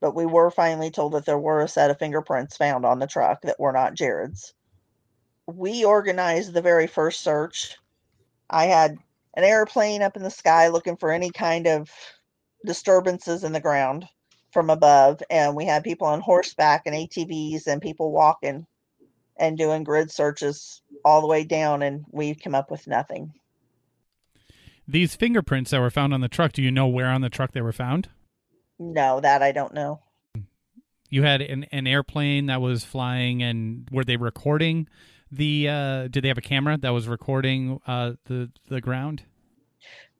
But 0.00 0.14
we 0.14 0.26
were 0.26 0.50
finally 0.50 0.90
told 0.90 1.12
that 1.12 1.24
there 1.24 1.38
were 1.38 1.62
a 1.62 1.68
set 1.68 1.90
of 1.90 1.98
fingerprints 1.98 2.56
found 2.56 2.84
on 2.84 2.98
the 2.98 3.06
truck 3.06 3.42
that 3.42 3.60
were 3.60 3.72
not 3.72 3.94
Jared's. 3.94 4.52
We 5.46 5.84
organized 5.84 6.52
the 6.52 6.62
very 6.62 6.86
first 6.86 7.20
search. 7.20 7.78
I 8.50 8.66
had 8.66 8.98
an 9.34 9.44
airplane 9.44 10.02
up 10.02 10.16
in 10.16 10.22
the 10.22 10.30
sky 10.30 10.68
looking 10.68 10.96
for 10.96 11.12
any 11.12 11.30
kind 11.30 11.66
of 11.66 11.90
disturbances 12.66 13.44
in 13.44 13.52
the 13.52 13.60
ground 13.60 14.08
from 14.52 14.68
above 14.68 15.22
and 15.30 15.54
we 15.54 15.64
had 15.64 15.84
people 15.84 16.08
on 16.08 16.20
horseback 16.20 16.82
and 16.86 16.94
ATVs 16.94 17.66
and 17.66 17.80
people 17.80 18.10
walking 18.10 18.66
and 19.38 19.56
doing 19.56 19.84
grid 19.84 20.10
searches 20.10 20.82
all 21.04 21.20
the 21.20 21.26
way 21.26 21.44
down 21.44 21.82
and 21.82 22.04
we 22.10 22.34
came 22.34 22.54
up 22.54 22.70
with 22.70 22.86
nothing. 22.86 23.32
These 24.86 25.14
fingerprints 25.14 25.70
that 25.70 25.80
were 25.80 25.90
found 25.90 26.12
on 26.14 26.20
the 26.20 26.28
truck. 26.28 26.52
Do 26.52 26.62
you 26.62 26.70
know 26.70 26.88
where 26.88 27.08
on 27.08 27.20
the 27.20 27.30
truck 27.30 27.52
they 27.52 27.60
were 27.60 27.72
found? 27.72 28.08
No, 28.78 29.20
that 29.20 29.42
I 29.42 29.52
don't 29.52 29.74
know. 29.74 30.00
You 31.08 31.22
had 31.22 31.42
an, 31.42 31.64
an 31.72 31.86
airplane 31.86 32.46
that 32.46 32.60
was 32.60 32.84
flying, 32.84 33.42
and 33.42 33.88
were 33.90 34.04
they 34.04 34.16
recording 34.16 34.88
the? 35.30 35.68
Uh, 35.68 36.08
did 36.08 36.24
they 36.24 36.28
have 36.28 36.38
a 36.38 36.42
camera 36.42 36.78
that 36.78 36.90
was 36.90 37.08
recording 37.08 37.80
uh, 37.86 38.12
the 38.24 38.50
the 38.68 38.80
ground? 38.80 39.22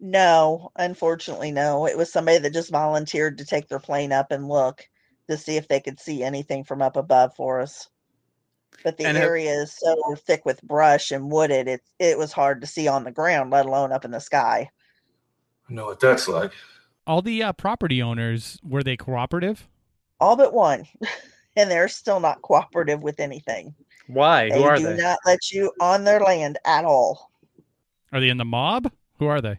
No, 0.00 0.72
unfortunately 0.76 1.52
no. 1.52 1.86
It 1.86 1.96
was 1.96 2.12
somebody 2.12 2.38
that 2.38 2.52
just 2.52 2.70
volunteered 2.70 3.38
to 3.38 3.44
take 3.44 3.68
their 3.68 3.78
plane 3.78 4.12
up 4.12 4.32
and 4.32 4.48
look 4.48 4.88
to 5.28 5.36
see 5.36 5.56
if 5.56 5.68
they 5.68 5.80
could 5.80 6.00
see 6.00 6.22
anything 6.22 6.64
from 6.64 6.82
up 6.82 6.96
above 6.96 7.34
for 7.36 7.60
us. 7.60 7.88
But 8.82 8.96
the 8.96 9.04
And 9.04 9.18
area 9.18 9.52
is 9.52 9.76
so 9.76 9.94
thick 10.26 10.44
with 10.46 10.62
brush 10.62 11.10
and 11.10 11.30
wooded, 11.30 11.68
it 11.68 11.82
it 11.98 12.16
was 12.18 12.32
hard 12.32 12.60
to 12.62 12.66
see 12.66 12.88
on 12.88 13.04
the 13.04 13.10
ground, 13.10 13.50
let 13.50 13.66
alone 13.66 13.92
up 13.92 14.04
in 14.04 14.10
the 14.10 14.20
sky. 14.20 14.70
I 15.68 15.72
know 15.72 15.86
what 15.86 16.00
that's 16.00 16.28
like. 16.28 16.52
All 17.06 17.22
the 17.22 17.42
uh, 17.42 17.52
property 17.52 18.00
owners 18.02 18.58
were 18.62 18.82
they 18.82 18.96
cooperative? 18.96 19.68
All 20.20 20.36
but 20.36 20.52
one. 20.54 20.86
and 21.56 21.70
they're 21.70 21.88
still 21.88 22.20
not 22.20 22.42
cooperative 22.42 23.02
with 23.02 23.20
anything. 23.20 23.74
Why? 24.06 24.48
They 24.50 24.56
Who 24.56 24.64
are 24.64 24.76
do 24.76 24.84
they? 24.84 24.96
not 24.96 25.18
let 25.26 25.50
you 25.50 25.72
on 25.80 26.04
their 26.04 26.20
land 26.20 26.58
at 26.64 26.84
all. 26.84 27.30
Are 28.12 28.20
they 28.20 28.28
in 28.28 28.38
the 28.38 28.44
mob? 28.44 28.90
Who 29.18 29.26
are 29.26 29.40
they? 29.40 29.58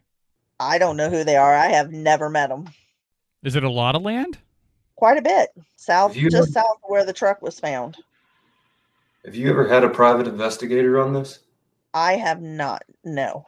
I 0.60 0.78
don't 0.78 0.98
know 0.98 1.10
who 1.10 1.24
they 1.24 1.38
are. 1.38 1.56
I 1.56 1.70
have 1.70 1.92
never 1.92 2.30
met 2.30 2.50
them. 2.50 2.70
Is 3.44 3.56
it 3.56 3.64
a 3.64 3.70
lot 3.70 3.96
of 3.96 4.02
land? 4.04 4.38
Quite 4.96 5.18
a 5.18 5.22
bit. 5.22 5.50
South, 5.76 6.16
you 6.16 6.30
just 6.30 6.56
ever- 6.56 6.66
south 6.66 6.78
of 6.84 6.90
where 6.90 7.06
the 7.06 7.14
truck 7.14 7.42
was 7.42 7.60
found. 7.60 7.98
Have 9.26 9.36
you 9.36 9.50
ever 9.50 9.68
had 9.68 9.84
a 9.84 9.90
private 9.90 10.28
investigator 10.28 11.00
on 11.00 11.14
this? 11.14 11.40
I 11.94 12.14
have 12.14 12.42
not. 12.42 12.84
No. 13.04 13.46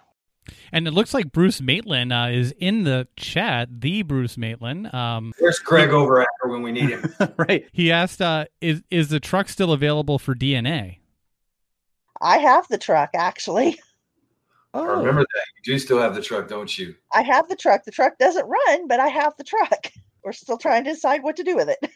And 0.72 0.88
it 0.88 0.92
looks 0.92 1.14
like 1.14 1.32
Bruce 1.32 1.62
Maitland 1.62 2.12
uh, 2.12 2.28
is 2.30 2.54
in 2.60 2.84
the 2.84 3.08
chat. 3.16 3.82
The 3.82 4.02
Bruce 4.04 4.38
Maitland. 4.38 4.94
Um, 4.94 5.32
Where's 5.40 5.60
Craig 5.60 5.90
Overacker 5.90 6.26
when 6.50 6.62
we 6.62 6.72
need 6.72 6.90
him? 6.90 7.14
right. 7.38 7.66
he 7.72 7.92
asked, 7.92 8.22
uh, 8.22 8.46
"Is 8.60 8.84
is 8.92 9.08
the 9.10 9.22
truck 9.22 9.48
still 9.48 9.72
available 9.72 10.20
for 10.20 10.36
DNA?" 10.36 10.98
I 12.22 12.38
have 12.40 12.68
the 12.68 12.78
truck 12.78 13.12
actually. 13.16 13.80
I 14.74 14.80
Oh, 14.80 14.98
remember 14.98 15.22
that. 15.22 15.46
You 15.64 15.74
do 15.74 15.80
still 15.80 16.00
have 16.00 16.16
the 16.16 16.22
truck, 16.22 16.48
don't 16.50 16.78
you? 16.78 16.96
I 17.14 17.22
have 17.22 17.48
the 17.48 17.56
truck. 17.56 17.84
The 17.86 17.92
truck 17.92 18.18
doesn't 18.18 18.46
run, 18.48 18.88
but 18.88 19.00
I 19.00 19.08
have 19.08 19.34
the 19.38 19.44
truck. 19.44 19.92
We're 20.24 20.34
still 20.34 20.58
trying 20.58 20.84
to 20.86 20.92
decide 20.94 21.22
what 21.24 21.36
to 21.38 21.44
do 21.44 21.56
with 21.56 21.70
it. 21.70 21.92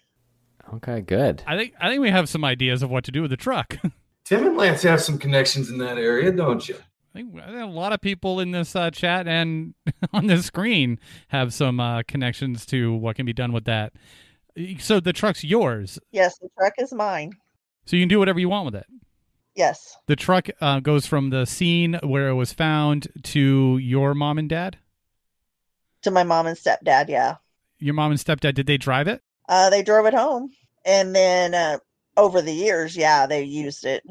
Okay, 0.76 1.02
good. 1.02 1.44
I 1.48 1.58
think 1.58 1.74
I 1.80 1.90
think 1.90 2.02
we 2.02 2.10
have 2.10 2.28
some 2.30 2.44
ideas 2.44 2.84
of 2.84 2.90
what 2.90 3.04
to 3.06 3.12
do 3.12 3.22
with 3.22 3.32
the 3.32 3.38
truck. 3.38 3.78
Tim 4.26 4.46
and 4.46 4.58
Lance 4.58 4.84
have 4.84 5.02
some 5.02 5.18
connections 5.18 5.70
in 5.70 5.78
that 5.78 5.98
area, 5.98 6.32
don't 6.32 6.68
you? 6.68 6.76
I 6.76 7.20
think, 7.20 7.36
I 7.42 7.46
think 7.48 7.62
a 7.62 7.66
lot 7.66 7.94
of 7.94 8.02
people 8.02 8.40
in 8.42 8.52
this 8.52 8.76
uh, 8.76 8.92
chat 8.92 9.28
and 9.28 9.74
on 10.14 10.28
this 10.28 10.46
screen 10.46 11.00
have 11.30 11.54
some 11.54 11.80
uh, 11.80 12.04
connections 12.08 12.66
to 12.68 12.94
what 12.94 13.16
can 13.16 13.26
be 13.26 13.34
done 13.34 13.54
with 13.54 13.64
that. 13.66 13.94
So 14.80 15.00
the 15.00 15.14
truck's 15.14 15.44
yours, 15.44 15.98
Yes, 16.12 16.38
the 16.40 16.50
truck 16.58 16.74
is 16.80 16.92
mine. 16.92 17.32
so 17.86 17.96
you 17.96 18.02
can 18.02 18.10
do 18.10 18.20
whatever 18.20 18.40
you 18.40 18.50
want 18.50 18.66
with 18.66 18.76
it. 18.76 18.86
Yes. 19.56 19.98
The 20.08 20.16
truck 20.16 20.50
uh, 20.62 20.80
goes 20.82 21.06
from 21.08 21.30
the 21.30 21.46
scene 21.46 22.00
where 22.04 22.28
it 22.28 22.34
was 22.36 22.54
found 22.54 23.08
to 23.24 23.78
your 23.78 24.14
mom 24.14 24.38
and 24.38 24.50
dad. 24.50 24.78
To 26.04 26.12
my 26.12 26.24
mom 26.24 26.48
and 26.48 26.58
stepdad, 26.58 27.08
yeah. 27.10 27.38
Your 27.80 27.94
mom 27.94 28.12
and 28.12 28.20
stepdad 28.20 28.54
did 28.56 28.68
they 28.68 28.78
drive 28.78 29.08
it? 29.08 29.22
Uh, 29.48 29.70
they 29.70 29.84
drove 29.84 30.06
it 30.06 30.14
home. 30.14 30.52
And 30.86 31.16
then 31.16 31.54
uh, 31.54 31.80
over 32.16 32.42
the 32.42 32.54
years, 32.54 32.96
yeah, 32.96 33.28
they 33.28 33.44
used 33.44 33.86
it. 33.86 34.04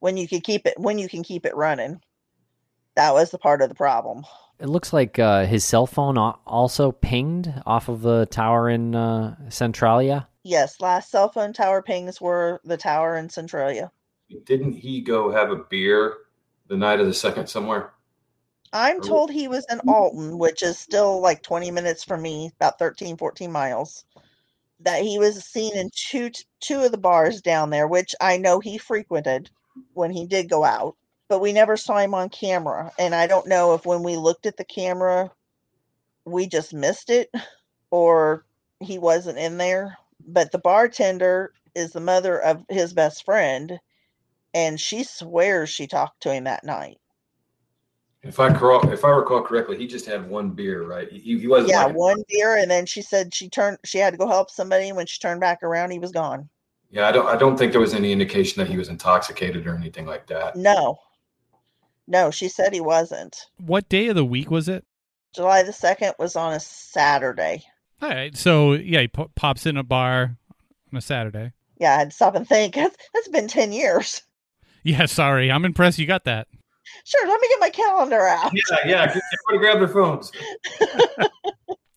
When 0.00 0.16
you 0.16 0.28
could 0.28 0.44
keep 0.44 0.66
it 0.66 0.78
when 0.78 0.98
you 0.98 1.08
can 1.08 1.22
keep 1.22 1.46
it 1.46 1.56
running. 1.56 2.00
That 2.96 3.14
was 3.14 3.30
the 3.30 3.38
part 3.38 3.60
of 3.60 3.68
the 3.68 3.74
problem. 3.74 4.24
It 4.58 4.68
looks 4.68 4.92
like 4.92 5.18
uh, 5.18 5.44
his 5.44 5.64
cell 5.64 5.86
phone 5.86 6.16
also 6.16 6.92
pinged 6.92 7.52
off 7.66 7.88
of 7.88 8.00
the 8.00 8.26
tower 8.26 8.70
in 8.70 8.94
uh, 8.94 9.36
Centralia. 9.50 10.28
Yes, 10.42 10.80
last 10.80 11.10
cell 11.10 11.28
phone 11.28 11.52
tower 11.52 11.82
pings 11.82 12.20
were 12.20 12.60
the 12.64 12.76
tower 12.76 13.16
in 13.16 13.28
Centralia. 13.28 13.90
Didn't 14.44 14.72
he 14.72 15.02
go 15.02 15.30
have 15.30 15.50
a 15.50 15.56
beer 15.56 16.14
the 16.68 16.76
night 16.76 17.00
of 17.00 17.06
the 17.06 17.14
second 17.14 17.48
somewhere? 17.48 17.92
I'm 18.72 19.00
told 19.00 19.30
he 19.30 19.48
was 19.48 19.66
in 19.70 19.80
Alton, 19.88 20.38
which 20.38 20.62
is 20.62 20.78
still 20.78 21.20
like 21.20 21.42
20 21.42 21.70
minutes 21.70 22.04
from 22.04 22.22
me, 22.22 22.50
about 22.56 22.78
13, 22.78 23.16
14 23.16 23.50
miles. 23.50 24.04
That 24.80 25.02
he 25.02 25.18
was 25.18 25.44
seen 25.44 25.76
in 25.76 25.90
two 25.94 26.30
two 26.60 26.82
of 26.82 26.92
the 26.92 26.98
bars 26.98 27.40
down 27.40 27.70
there, 27.70 27.86
which 27.88 28.14
I 28.20 28.36
know 28.36 28.60
he 28.60 28.78
frequented 28.78 29.50
when 29.94 30.10
he 30.10 30.26
did 30.26 30.48
go 30.50 30.64
out, 30.64 30.96
but 31.28 31.40
we 31.40 31.52
never 31.52 31.76
saw 31.76 31.98
him 31.98 32.14
on 32.14 32.28
camera. 32.28 32.92
And 32.98 33.14
I 33.14 33.26
don't 33.26 33.46
know 33.48 33.74
if 33.74 33.86
when 33.86 34.02
we 34.02 34.16
looked 34.16 34.46
at 34.46 34.56
the 34.56 34.64
camera, 34.64 35.30
we 36.24 36.46
just 36.46 36.74
missed 36.74 37.10
it 37.10 37.30
or 37.90 38.44
he 38.80 38.98
wasn't 38.98 39.38
in 39.38 39.58
there. 39.58 39.98
But 40.26 40.52
the 40.52 40.58
bartender 40.58 41.52
is 41.74 41.92
the 41.92 42.00
mother 42.00 42.38
of 42.38 42.64
his 42.68 42.92
best 42.92 43.24
friend, 43.24 43.78
and 44.54 44.80
she 44.80 45.04
swears 45.04 45.70
she 45.70 45.86
talked 45.86 46.22
to 46.22 46.32
him 46.32 46.44
that 46.44 46.64
night. 46.64 46.98
If 48.26 48.40
I 48.40 48.48
recall, 48.48 48.92
if 48.92 49.04
I 49.04 49.10
recall 49.10 49.42
correctly, 49.42 49.76
he 49.78 49.86
just 49.86 50.06
had 50.06 50.28
one 50.28 50.50
beer, 50.50 50.82
right? 50.84 51.10
He, 51.10 51.38
he 51.38 51.46
wasn't. 51.46 51.70
yeah, 51.70 51.84
like- 51.86 51.94
one 51.96 52.22
beer, 52.28 52.56
and 52.56 52.70
then 52.70 52.86
she 52.86 53.02
said 53.02 53.34
she 53.34 53.48
turned. 53.48 53.78
She 53.84 53.98
had 53.98 54.12
to 54.12 54.16
go 54.18 54.26
help 54.28 54.50
somebody. 54.50 54.88
and 54.88 54.96
When 54.96 55.06
she 55.06 55.18
turned 55.18 55.40
back 55.40 55.62
around, 55.62 55.90
he 55.90 55.98
was 55.98 56.12
gone. 56.12 56.48
yeah. 56.90 57.08
I 57.08 57.12
don't. 57.12 57.26
I 57.26 57.36
don't 57.36 57.56
think 57.56 57.72
there 57.72 57.80
was 57.80 57.94
any 57.94 58.12
indication 58.12 58.60
that 58.62 58.70
he 58.70 58.76
was 58.76 58.88
intoxicated 58.88 59.66
or 59.66 59.74
anything 59.76 60.06
like 60.06 60.26
that. 60.28 60.56
No, 60.56 60.98
no, 62.08 62.30
she 62.30 62.48
said 62.48 62.72
he 62.72 62.80
wasn't. 62.80 63.46
What 63.58 63.88
day 63.88 64.08
of 64.08 64.16
the 64.16 64.24
week 64.24 64.50
was 64.50 64.68
it? 64.68 64.84
July 65.34 65.62
the 65.62 65.72
second 65.72 66.14
was 66.18 66.34
on 66.36 66.52
a 66.54 66.60
Saturday. 66.60 67.62
All 68.02 68.08
right, 68.08 68.36
so 68.36 68.72
yeah, 68.74 69.02
he 69.02 69.08
po- 69.08 69.30
pops 69.34 69.66
in 69.66 69.76
a 69.76 69.82
bar 69.82 70.36
on 70.92 70.96
a 70.98 71.00
Saturday. 71.00 71.52
Yeah, 71.78 71.94
I 71.94 71.98
had 71.98 72.10
to 72.10 72.16
stop 72.16 72.34
and 72.34 72.48
think. 72.48 72.74
That's, 72.76 72.96
that's 73.12 73.28
been 73.28 73.48
ten 73.48 73.72
years. 73.72 74.22
Yeah, 74.82 75.06
sorry, 75.06 75.50
I'm 75.50 75.64
impressed 75.64 75.98
you 75.98 76.06
got 76.06 76.24
that. 76.24 76.46
Sure, 77.04 77.26
let 77.28 77.40
me 77.40 77.48
get 77.48 77.60
my 77.60 77.70
calendar 77.70 78.26
out. 78.26 78.52
Yeah, 78.52 78.76
yeah. 78.86 79.02
Everybody 79.02 79.58
grab 79.58 79.78
their 79.78 79.88
phones. 79.88 80.32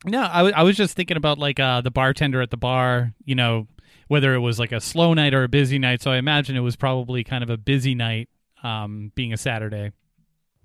No, 0.05 0.21
I 0.21 0.43
wa- 0.43 0.51
I 0.55 0.63
was 0.63 0.77
just 0.77 0.95
thinking 0.95 1.17
about 1.17 1.37
like 1.39 1.59
uh, 1.59 1.81
the 1.81 1.91
bartender 1.91 2.41
at 2.41 2.51
the 2.51 2.57
bar, 2.57 3.13
you 3.25 3.35
know, 3.35 3.67
whether 4.07 4.33
it 4.33 4.39
was 4.39 4.57
like 4.57 4.71
a 4.71 4.79
slow 4.79 5.13
night 5.13 5.33
or 5.33 5.43
a 5.43 5.49
busy 5.49 5.77
night. 5.77 6.01
So 6.01 6.09
I 6.09 6.17
imagine 6.17 6.55
it 6.55 6.61
was 6.61 6.77
probably 6.77 7.23
kind 7.23 7.43
of 7.43 7.49
a 7.49 7.57
busy 7.57 7.95
night, 7.95 8.29
um, 8.63 9.11
being 9.15 9.33
a 9.33 9.37
Saturday. 9.37 9.91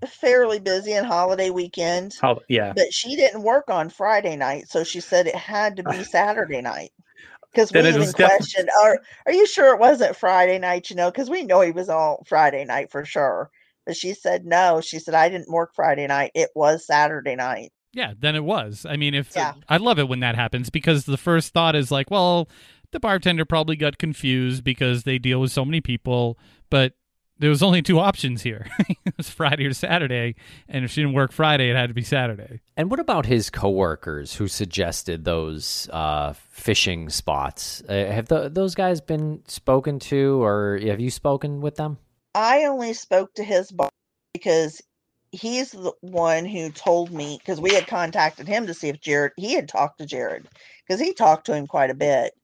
Fairly 0.06 0.60
busy 0.60 0.92
and 0.92 1.04
holiday 1.04 1.50
weekend, 1.50 2.14
How, 2.20 2.40
yeah. 2.48 2.74
but 2.76 2.92
she 2.92 3.16
didn't 3.16 3.42
work 3.42 3.70
on 3.70 3.88
Friday 3.88 4.36
night, 4.36 4.68
so 4.68 4.84
she 4.84 5.00
said 5.00 5.26
it 5.26 5.34
had 5.34 5.76
to 5.78 5.82
be 5.82 6.04
Saturday 6.04 6.60
night. 6.60 6.92
Because 7.50 7.72
we 7.72 7.80
Then 7.80 7.86
it 7.86 7.88
even 7.96 8.00
was 8.02 8.14
def- 8.14 8.66
are 8.82 8.98
are 9.26 9.32
you 9.32 9.46
sure 9.46 9.74
it 9.74 9.80
wasn't 9.80 10.14
Friday 10.16 10.58
night? 10.58 10.90
You 10.90 10.96
know, 10.96 11.10
because 11.10 11.28
we 11.28 11.42
know 11.42 11.60
he 11.60 11.72
was 11.72 11.88
on 11.88 12.18
Friday 12.24 12.64
night 12.64 12.90
for 12.92 13.04
sure. 13.04 13.50
But 13.86 13.96
she 13.96 14.14
said 14.14 14.44
no. 14.46 14.80
She 14.80 14.98
said 14.98 15.14
I 15.14 15.28
didn't 15.28 15.50
work 15.50 15.72
Friday 15.74 16.06
night. 16.06 16.32
It 16.34 16.50
was 16.54 16.86
Saturday 16.86 17.36
night. 17.36 17.72
Yeah, 17.92 18.14
then 18.18 18.34
it 18.34 18.44
was. 18.44 18.86
I 18.88 18.96
mean, 18.96 19.14
if 19.14 19.34
Yeah. 19.36 19.54
I 19.68 19.76
love 19.76 19.98
it 19.98 20.08
when 20.08 20.20
that 20.20 20.34
happens 20.34 20.70
because 20.70 21.04
the 21.04 21.16
first 21.16 21.52
thought 21.52 21.76
is 21.76 21.90
like, 21.90 22.10
well, 22.10 22.48
the 22.90 23.00
bartender 23.00 23.44
probably 23.44 23.76
got 23.76 23.98
confused 23.98 24.64
because 24.64 25.04
they 25.04 25.18
deal 25.18 25.40
with 25.40 25.52
so 25.52 25.64
many 25.64 25.80
people, 25.80 26.38
but 26.70 26.94
there 27.38 27.50
was 27.50 27.62
only 27.62 27.82
two 27.82 27.98
options 27.98 28.42
here. 28.42 28.66
it 29.04 29.16
was 29.16 29.28
Friday 29.28 29.66
or 29.66 29.72
Saturday, 29.74 30.36
and 30.68 30.84
if 30.84 30.92
she 30.92 31.02
didn't 31.02 31.14
work 31.14 31.32
Friday, 31.32 31.68
it 31.70 31.76
had 31.76 31.88
to 31.88 31.94
be 31.94 32.02
Saturday. 32.02 32.60
And 32.76 32.90
what 32.90 33.00
about 33.00 33.26
his 33.26 33.50
coworkers 33.50 34.36
who 34.36 34.46
suggested 34.46 35.24
those 35.24 35.88
uh, 35.92 36.32
fishing 36.50 37.10
spots? 37.10 37.82
Uh, 37.88 37.92
have 37.92 38.28
the, 38.28 38.48
those 38.48 38.74
guys 38.76 39.00
been 39.00 39.42
spoken 39.46 39.98
to, 40.00 40.42
or 40.42 40.78
have 40.84 41.00
you 41.00 41.10
spoken 41.10 41.60
with 41.60 41.74
them? 41.76 41.98
I 42.34 42.64
only 42.66 42.94
spoke 42.94 43.34
to 43.36 43.44
his 43.44 43.72
boss 43.72 43.90
because 44.34 44.82
he's 45.32 45.72
the 45.72 45.92
one 46.02 46.46
who 46.46 46.72
told 46.72 47.12
me 47.12 47.38
because 47.40 47.60
we 47.60 47.74
had 47.74 47.88
contacted 47.88 48.48
him 48.48 48.68
to 48.68 48.74
see 48.74 48.88
if 48.90 49.02
Jared 49.02 49.34
he 49.38 49.54
had 49.54 49.68
talked 49.68 49.98
to 50.00 50.06
Jared 50.06 50.48
because 50.86 51.00
he 51.00 51.14
talked 51.14 51.46
to 51.48 51.54
him 51.54 51.68
quite 51.68 51.90
a 51.90 51.94
bit, 51.96 52.34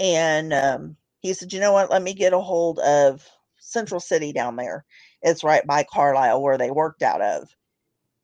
and 0.00 0.52
um, 0.54 0.96
he 1.20 1.34
said, 1.34 1.52
"You 1.52 1.60
know 1.60 1.72
what? 1.72 1.90
Let 1.90 2.02
me 2.02 2.14
get 2.14 2.32
a 2.34 2.40
hold 2.40 2.78
of 2.80 3.26
Central 3.58 4.00
City 4.00 4.32
down 4.32 4.56
there. 4.56 4.84
It's 5.22 5.44
right 5.44 5.66
by 5.66 5.84
Carlyle 5.84 6.42
where 6.42 6.58
they 6.58 6.70
worked 6.72 7.02
out 7.02 7.22
of." 7.22 7.48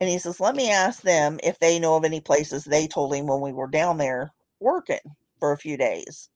And 0.01 0.09
he 0.09 0.19
says, 0.19 0.39
"Let 0.39 0.55
me 0.55 0.71
ask 0.71 1.01
them 1.03 1.39
if 1.43 1.59
they 1.59 1.79
know 1.79 1.95
of 1.97 2.05
any 2.05 2.21
places 2.21 2.65
they 2.65 2.87
told 2.87 3.13
him 3.15 3.27
when 3.27 3.41
we 3.41 3.53
were 3.53 3.67
down 3.69 3.97
there 3.99 4.33
working 4.61 4.99
for 5.39 5.51
a 5.53 5.57
few 5.59 5.77
days." 5.77 6.29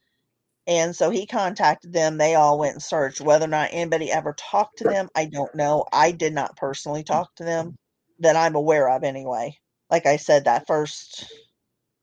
And 0.70 0.96
so 0.96 1.10
he 1.10 1.26
contacted 1.26 1.94
them. 1.94 2.18
They 2.18 2.36
all 2.36 2.60
went 2.60 2.74
and 2.74 2.84
searched. 2.84 3.22
Whether 3.22 3.46
or 3.46 3.50
not 3.50 3.72
anybody 3.72 4.12
ever 4.12 4.34
talked 4.34 4.78
to 4.78 4.84
them, 4.84 5.10
I 5.16 5.26
don't 5.26 5.54
know. 5.56 5.86
I 5.92 6.12
did 6.12 6.32
not 6.32 6.56
personally 6.58 7.04
talk 7.04 7.34
to 7.36 7.44
them 7.44 7.76
that 8.20 8.36
I'm 8.36 8.54
aware 8.54 8.88
of 8.88 9.04
anyway. 9.04 9.58
Like 9.90 10.06
I 10.06 10.18
said, 10.18 10.46
that 10.46 10.68
first 10.68 11.26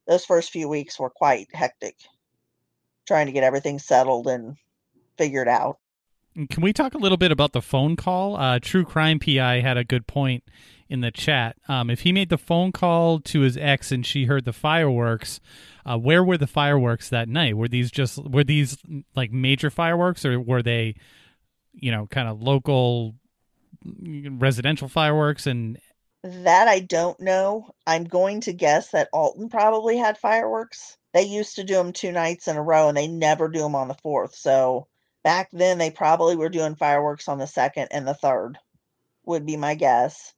those 0.08 0.24
first 0.24 0.50
few 0.50 0.68
weeks 0.68 0.98
were 0.98 1.10
quite 1.10 1.46
hectic. 1.54 1.94
Trying 3.06 3.26
to 3.26 3.32
get 3.32 3.44
everything 3.44 3.78
settled 3.78 4.26
and 4.26 4.56
figured 5.16 5.46
out. 5.46 5.78
Can 6.50 6.60
we 6.60 6.72
talk 6.72 6.94
a 6.94 6.98
little 6.98 7.16
bit 7.16 7.30
about 7.30 7.52
the 7.52 7.62
phone 7.62 7.94
call? 7.94 8.36
Uh, 8.36 8.58
True 8.60 8.84
Crime 8.84 9.20
PI 9.20 9.60
had 9.60 9.76
a 9.76 9.84
good 9.84 10.08
point 10.08 10.42
in 10.88 11.00
the 11.00 11.10
chat. 11.10 11.56
Um, 11.68 11.90
if 11.90 12.00
he 12.00 12.12
made 12.12 12.28
the 12.28 12.38
phone 12.38 12.72
call 12.72 13.20
to 13.20 13.40
his 13.40 13.56
ex 13.56 13.90
and 13.90 14.04
she 14.04 14.24
heard 14.24 14.44
the 14.44 14.52
fireworks, 14.52 15.40
uh, 15.84 15.98
where 15.98 16.22
were 16.22 16.38
the 16.38 16.46
fireworks 16.46 17.08
that 17.08 17.28
night? 17.28 17.56
Were 17.56 17.68
these 17.68 17.90
just 17.90 18.18
were 18.24 18.44
these 18.44 18.78
like 19.14 19.32
major 19.32 19.70
fireworks, 19.70 20.24
or 20.24 20.40
were 20.40 20.62
they, 20.62 20.94
you 21.72 21.90
know, 21.90 22.06
kind 22.06 22.28
of 22.28 22.42
local 22.42 23.14
residential 23.84 24.88
fireworks? 24.88 25.46
And 25.46 25.78
that 26.22 26.68
I 26.68 26.80
don't 26.80 27.18
know. 27.20 27.70
I'm 27.86 28.04
going 28.04 28.40
to 28.42 28.52
guess 28.52 28.90
that 28.90 29.08
Alton 29.12 29.48
probably 29.48 29.96
had 29.96 30.18
fireworks. 30.18 30.96
They 31.12 31.22
used 31.22 31.56
to 31.56 31.64
do 31.64 31.74
them 31.74 31.92
two 31.92 32.12
nights 32.12 32.48
in 32.48 32.56
a 32.56 32.62
row, 32.62 32.88
and 32.88 32.96
they 32.96 33.08
never 33.08 33.48
do 33.48 33.60
them 33.60 33.74
on 33.74 33.88
the 33.88 33.94
fourth. 33.94 34.34
So 34.34 34.86
back 35.24 35.48
then, 35.52 35.78
they 35.78 35.90
probably 35.90 36.36
were 36.36 36.48
doing 36.48 36.76
fireworks 36.76 37.28
on 37.28 37.38
the 37.38 37.46
second 37.46 37.88
and 37.90 38.06
the 38.06 38.14
third. 38.14 38.58
Would 39.24 39.44
be 39.44 39.56
my 39.56 39.74
guess 39.74 40.34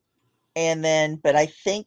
and 0.59 0.85
then 0.85 1.17
but 1.23 1.37
i 1.37 1.47
think 1.47 1.87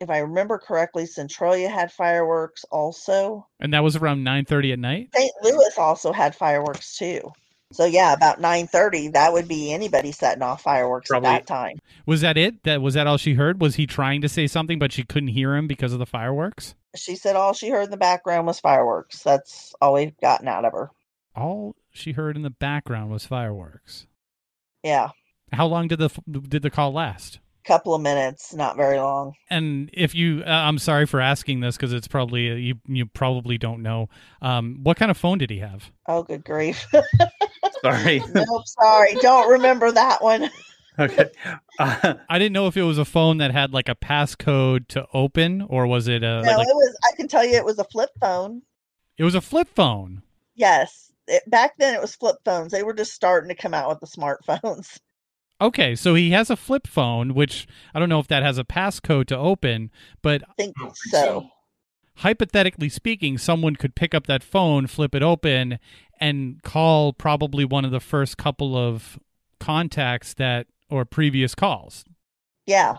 if 0.00 0.08
i 0.10 0.18
remember 0.18 0.58
correctly 0.58 1.04
centralia 1.06 1.68
had 1.68 1.92
fireworks 1.92 2.64
also. 2.70 3.46
And 3.60 3.72
that 3.74 3.84
was 3.84 3.96
around 3.96 4.24
9.30 4.24 4.72
at 4.72 4.78
night? 4.78 5.08
St 5.14 5.30
louis 5.42 5.76
also 5.76 6.12
had 6.12 6.34
fireworks 6.34 6.96
too. 6.96 7.20
So 7.72 7.84
yeah 7.84 8.14
about 8.14 8.40
9.30 8.40 9.12
that 9.12 9.32
would 9.32 9.46
be 9.46 9.72
anybody 9.72 10.12
setting 10.12 10.42
off 10.42 10.62
fireworks 10.62 11.08
Probably. 11.08 11.28
at 11.28 11.46
that 11.46 11.46
time. 11.46 11.78
Was 12.06 12.22
that 12.22 12.36
it? 12.38 12.62
That 12.62 12.80
was 12.80 12.94
that 12.94 13.06
all 13.06 13.18
she 13.18 13.34
heard? 13.34 13.60
Was 13.60 13.74
he 13.74 13.86
trying 13.86 14.22
to 14.22 14.28
say 14.28 14.46
something 14.46 14.78
but 14.78 14.92
she 14.92 15.02
couldn't 15.02 15.28
hear 15.28 15.54
him 15.54 15.66
because 15.66 15.92
of 15.92 15.98
the 15.98 16.06
fireworks? 16.06 16.74
She 16.96 17.16
said 17.16 17.36
all 17.36 17.52
she 17.52 17.68
heard 17.68 17.84
in 17.84 17.90
the 17.90 17.96
background 17.98 18.46
was 18.46 18.60
fireworks. 18.60 19.22
That's 19.22 19.74
all 19.80 19.94
we've 19.94 20.16
gotten 20.20 20.48
out 20.48 20.64
of 20.64 20.72
her. 20.72 20.90
All 21.36 21.74
she 21.90 22.12
heard 22.12 22.36
in 22.36 22.42
the 22.42 22.50
background 22.50 23.10
was 23.10 23.26
fireworks. 23.26 24.06
Yeah. 24.82 25.10
How 25.52 25.66
long 25.66 25.88
did 25.88 25.98
the 25.98 26.10
did 26.30 26.62
the 26.62 26.70
call 26.70 26.92
last 26.92 27.40
couple 27.68 27.94
of 27.94 28.00
minutes, 28.00 28.54
not 28.54 28.76
very 28.76 28.98
long. 28.98 29.34
And 29.50 29.90
if 29.92 30.14
you, 30.14 30.42
uh, 30.44 30.50
I'm 30.50 30.78
sorry 30.78 31.06
for 31.06 31.20
asking 31.20 31.60
this 31.60 31.76
because 31.76 31.92
it's 31.92 32.08
probably 32.08 32.50
uh, 32.50 32.54
you. 32.54 32.74
You 32.86 33.06
probably 33.06 33.58
don't 33.58 33.82
know. 33.82 34.08
Um, 34.40 34.80
what 34.82 34.96
kind 34.96 35.10
of 35.10 35.16
phone 35.16 35.38
did 35.38 35.50
he 35.50 35.58
have? 35.58 35.92
Oh, 36.08 36.22
good 36.22 36.44
grief! 36.44 36.86
sorry. 37.84 38.22
nope, 38.34 38.66
sorry. 38.66 39.14
Don't 39.20 39.50
remember 39.50 39.92
that 39.92 40.22
one. 40.22 40.50
okay. 40.98 41.26
Uh, 41.78 42.14
I 42.28 42.38
didn't 42.38 42.54
know 42.54 42.66
if 42.66 42.76
it 42.76 42.82
was 42.82 42.98
a 42.98 43.04
phone 43.04 43.38
that 43.38 43.52
had 43.52 43.72
like 43.72 43.90
a 43.90 43.94
passcode 43.94 44.88
to 44.88 45.06
open, 45.12 45.62
or 45.62 45.86
was 45.86 46.08
it 46.08 46.22
a? 46.22 46.42
No, 46.42 46.56
like, 46.56 46.66
it 46.66 46.74
was. 46.74 46.98
I 47.12 47.14
can 47.14 47.28
tell 47.28 47.44
you, 47.44 47.56
it 47.56 47.64
was 47.64 47.78
a 47.78 47.84
flip 47.84 48.10
phone. 48.18 48.62
It 49.18 49.24
was 49.24 49.34
a 49.34 49.42
flip 49.42 49.68
phone. 49.74 50.22
Yes, 50.54 51.12
it, 51.26 51.48
back 51.48 51.74
then 51.78 51.94
it 51.94 52.00
was 52.00 52.16
flip 52.16 52.36
phones. 52.44 52.72
They 52.72 52.82
were 52.82 52.94
just 52.94 53.12
starting 53.12 53.50
to 53.50 53.54
come 53.54 53.74
out 53.74 53.90
with 53.90 54.00
the 54.00 54.06
smartphones. 54.06 54.98
Okay, 55.60 55.96
so 55.96 56.14
he 56.14 56.30
has 56.30 56.50
a 56.50 56.56
flip 56.56 56.86
phone, 56.86 57.34
which 57.34 57.66
I 57.92 57.98
don't 57.98 58.08
know 58.08 58.20
if 58.20 58.28
that 58.28 58.44
has 58.44 58.58
a 58.58 58.64
passcode 58.64 59.26
to 59.26 59.36
open, 59.36 59.90
but 60.22 60.42
I 60.48 60.52
think 60.56 60.76
so. 61.10 61.50
Hypothetically 62.16 62.88
speaking, 62.88 63.38
someone 63.38 63.76
could 63.76 63.94
pick 63.94 64.14
up 64.14 64.26
that 64.26 64.42
phone, 64.42 64.86
flip 64.86 65.14
it 65.14 65.22
open, 65.22 65.78
and 66.20 66.62
call 66.62 67.12
probably 67.12 67.64
one 67.64 67.84
of 67.84 67.90
the 67.90 68.00
first 68.00 68.36
couple 68.36 68.76
of 68.76 69.18
contacts 69.58 70.34
that 70.34 70.66
or 70.90 71.04
previous 71.04 71.54
calls. 71.54 72.04
Yeah. 72.66 72.98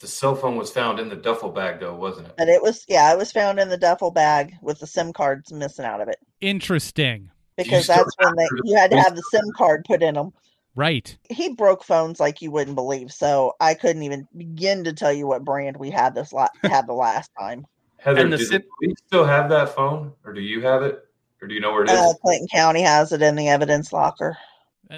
The 0.00 0.08
cell 0.08 0.34
phone 0.34 0.56
was 0.56 0.70
found 0.70 0.98
in 0.98 1.08
the 1.08 1.16
duffel 1.16 1.50
bag, 1.50 1.80
though, 1.80 1.94
wasn't 1.94 2.28
it? 2.28 2.34
But 2.36 2.48
it 2.48 2.60
was, 2.60 2.84
yeah, 2.88 3.12
it 3.12 3.18
was 3.18 3.32
found 3.32 3.60
in 3.60 3.68
the 3.68 3.76
duffel 3.76 4.10
bag 4.10 4.54
with 4.60 4.80
the 4.80 4.86
SIM 4.86 5.12
cards 5.12 5.52
missing 5.52 5.84
out 5.84 6.00
of 6.00 6.08
it. 6.08 6.16
Interesting. 6.40 7.30
Because 7.56 7.86
that's 7.86 8.14
when 8.18 8.34
they, 8.36 8.46
you 8.64 8.76
had 8.76 8.90
to 8.90 9.00
have 9.00 9.14
the 9.14 9.22
SIM 9.30 9.44
card 9.56 9.84
put 9.84 10.02
in 10.02 10.14
them. 10.14 10.32
Right. 10.74 11.16
He 11.28 11.54
broke 11.54 11.84
phones 11.84 12.18
like 12.18 12.40
you 12.40 12.50
wouldn't 12.50 12.76
believe. 12.76 13.12
So 13.12 13.54
I 13.60 13.74
couldn't 13.74 14.02
even 14.02 14.26
begin 14.36 14.84
to 14.84 14.92
tell 14.92 15.12
you 15.12 15.26
what 15.26 15.44
brand 15.44 15.76
we 15.76 15.90
had 15.90 16.14
this 16.14 16.32
la- 16.32 16.48
had 16.62 16.86
the 16.86 16.94
last 16.94 17.30
time. 17.38 17.66
Heather, 17.98 18.28
do 18.28 18.38
SIM- 18.38 18.62
we 18.80 18.94
still 19.06 19.24
have 19.24 19.48
that 19.50 19.74
phone, 19.74 20.12
or 20.24 20.32
do 20.32 20.40
you 20.40 20.60
have 20.62 20.82
it, 20.82 21.04
or 21.40 21.46
do 21.46 21.54
you 21.54 21.60
know 21.60 21.72
where 21.72 21.84
it 21.84 21.90
is? 21.90 21.96
Uh, 21.96 22.12
Clinton 22.22 22.48
County 22.52 22.82
has 22.82 23.12
it 23.12 23.22
in 23.22 23.36
the 23.36 23.48
evidence 23.48 23.92
locker. 23.92 24.36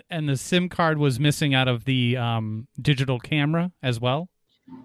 And 0.08 0.28
the 0.28 0.37
SIM 0.37 0.68
card 0.68 0.98
was 0.98 1.20
missing 1.20 1.54
out 1.54 1.68
of 1.68 1.84
the 1.84 2.16
um, 2.16 2.66
digital 2.80 3.20
camera 3.20 3.70
as 3.82 4.00
well. 4.00 4.28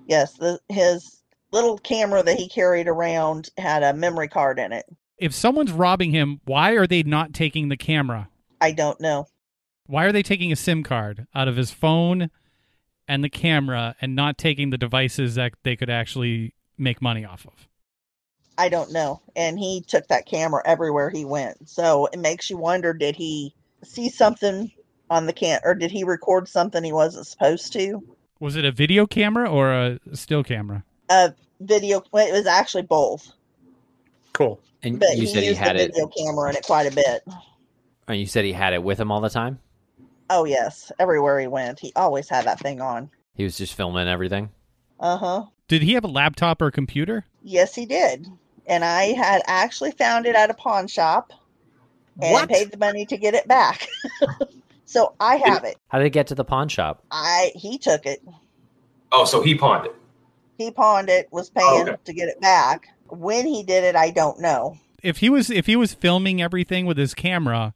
Yes, 0.05 0.33
the, 0.33 0.59
his 0.67 1.21
little 1.51 1.77
camera 1.77 2.21
that 2.23 2.37
he 2.37 2.49
carried 2.49 2.87
around 2.87 3.49
had 3.57 3.83
a 3.83 3.93
memory 3.93 4.27
card 4.27 4.59
in 4.59 4.73
it. 4.73 4.85
If 5.17 5.33
someone's 5.33 5.71
robbing 5.71 6.11
him, 6.11 6.41
why 6.45 6.71
are 6.71 6.87
they 6.87 7.03
not 7.03 7.33
taking 7.33 7.69
the 7.69 7.77
camera? 7.77 8.29
I 8.61 8.71
don't 8.71 8.99
know. 8.99 9.27
Why 9.89 10.05
are 10.05 10.11
they 10.11 10.21
taking 10.21 10.51
a 10.51 10.55
SIM 10.55 10.83
card 10.83 11.25
out 11.33 11.47
of 11.47 11.55
his 11.55 11.71
phone 11.71 12.29
and 13.07 13.23
the 13.23 13.29
camera 13.29 13.95
and 13.99 14.15
not 14.15 14.37
taking 14.37 14.69
the 14.69 14.77
devices 14.77 15.33
that 15.33 15.53
they 15.63 15.75
could 15.75 15.89
actually 15.89 16.53
make 16.77 17.01
money 17.01 17.25
off 17.25 17.47
of? 17.47 17.67
I 18.55 18.69
don't 18.69 18.91
know. 18.91 19.19
And 19.35 19.57
he 19.57 19.81
took 19.81 20.07
that 20.09 20.27
camera 20.27 20.61
everywhere 20.63 21.09
he 21.09 21.25
went. 21.25 21.67
So 21.67 22.05
it 22.13 22.19
makes 22.19 22.51
you 22.51 22.57
wonder 22.57 22.93
did 22.93 23.15
he 23.15 23.55
see 23.83 24.09
something 24.09 24.71
on 25.09 25.25
the 25.25 25.33
can 25.33 25.59
or 25.63 25.73
did 25.73 25.89
he 25.89 26.03
record 26.03 26.47
something 26.47 26.83
he 26.83 26.93
wasn't 26.93 27.25
supposed 27.25 27.73
to? 27.73 28.03
Was 28.39 28.57
it 28.57 28.65
a 28.65 28.71
video 28.71 29.07
camera 29.07 29.49
or 29.49 29.73
a 29.73 29.99
still 30.13 30.43
camera? 30.43 30.83
A 31.09 31.33
video 31.61 32.03
well, 32.11 32.27
it 32.27 32.33
was 32.33 32.45
actually 32.45 32.83
both. 32.83 33.33
Cool. 34.33 34.61
And 34.83 34.99
but 34.99 35.17
you 35.17 35.25
said 35.25 35.41
he 35.41 35.55
had 35.55 35.77
video 35.77 35.85
it 35.85 35.93
video 35.95 36.07
camera 36.09 36.51
in 36.51 36.57
it 36.57 36.63
quite 36.63 36.85
a 36.85 36.95
bit. 36.95 37.23
And 38.07 38.19
you 38.19 38.27
said 38.27 38.45
he 38.45 38.53
had 38.53 38.73
it 38.73 38.83
with 38.83 38.99
him 38.99 39.11
all 39.11 39.21
the 39.21 39.31
time? 39.31 39.57
Oh 40.29 40.45
yes, 40.45 40.91
everywhere 40.99 41.39
he 41.39 41.47
went, 41.47 41.79
he 41.79 41.91
always 41.95 42.29
had 42.29 42.45
that 42.45 42.59
thing 42.59 42.81
on. 42.81 43.09
He 43.35 43.43
was 43.43 43.57
just 43.57 43.73
filming 43.73 44.07
everything. 44.07 44.49
Uh 44.99 45.17
huh. 45.17 45.45
Did 45.67 45.81
he 45.81 45.93
have 45.93 46.03
a 46.03 46.07
laptop 46.07 46.61
or 46.61 46.67
a 46.67 46.71
computer? 46.71 47.25
Yes, 47.43 47.73
he 47.75 47.85
did. 47.85 48.27
And 48.65 48.83
I 48.83 49.13
had 49.13 49.41
actually 49.47 49.91
found 49.91 50.25
it 50.25 50.35
at 50.35 50.49
a 50.49 50.53
pawn 50.53 50.87
shop 50.87 51.31
and 52.21 52.33
what? 52.33 52.49
paid 52.49 52.71
the 52.71 52.77
money 52.77 53.05
to 53.05 53.17
get 53.17 53.33
it 53.33 53.47
back. 53.47 53.87
so 54.85 55.13
I 55.19 55.37
have 55.37 55.63
it. 55.63 55.77
How 55.87 55.99
did 55.99 56.07
it 56.07 56.11
get 56.11 56.27
to 56.27 56.35
the 56.35 56.43
pawn 56.43 56.67
shop? 56.69 57.03
I 57.11 57.51
he 57.55 57.77
took 57.77 58.05
it. 58.05 58.21
Oh, 59.11 59.25
so 59.25 59.41
he 59.41 59.55
pawned 59.55 59.85
it. 59.85 59.95
He 60.57 60.71
pawned 60.71 61.09
it, 61.09 61.29
was 61.31 61.49
paying 61.49 61.87
oh, 61.87 61.93
okay. 61.93 61.95
to 62.03 62.13
get 62.13 62.27
it 62.27 62.41
back. 62.41 62.89
When 63.07 63.47
he 63.47 63.63
did 63.63 63.83
it, 63.83 63.95
I 63.95 64.09
don't 64.11 64.39
know. 64.39 64.77
If 65.01 65.17
he 65.17 65.29
was 65.29 65.49
if 65.49 65.65
he 65.65 65.75
was 65.75 65.93
filming 65.93 66.41
everything 66.41 66.85
with 66.85 66.97
his 66.97 67.13
camera, 67.13 67.73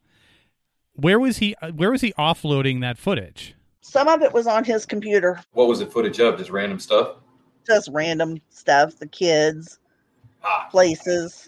where 0.95 1.19
was 1.19 1.37
he? 1.37 1.55
Uh, 1.61 1.71
where 1.71 1.91
was 1.91 2.01
he 2.01 2.13
offloading 2.13 2.81
that 2.81 2.97
footage? 2.97 3.55
Some 3.81 4.07
of 4.07 4.21
it 4.21 4.33
was 4.33 4.47
on 4.47 4.63
his 4.63 4.85
computer. 4.85 5.39
What 5.53 5.67
was 5.67 5.79
the 5.79 5.85
footage 5.85 6.19
of? 6.19 6.37
Just 6.37 6.49
random 6.49 6.79
stuff. 6.79 7.17
Just 7.67 7.89
random 7.91 8.39
stuff. 8.49 8.97
The 8.97 9.07
kids, 9.07 9.79
ah. 10.43 10.67
places, 10.71 11.47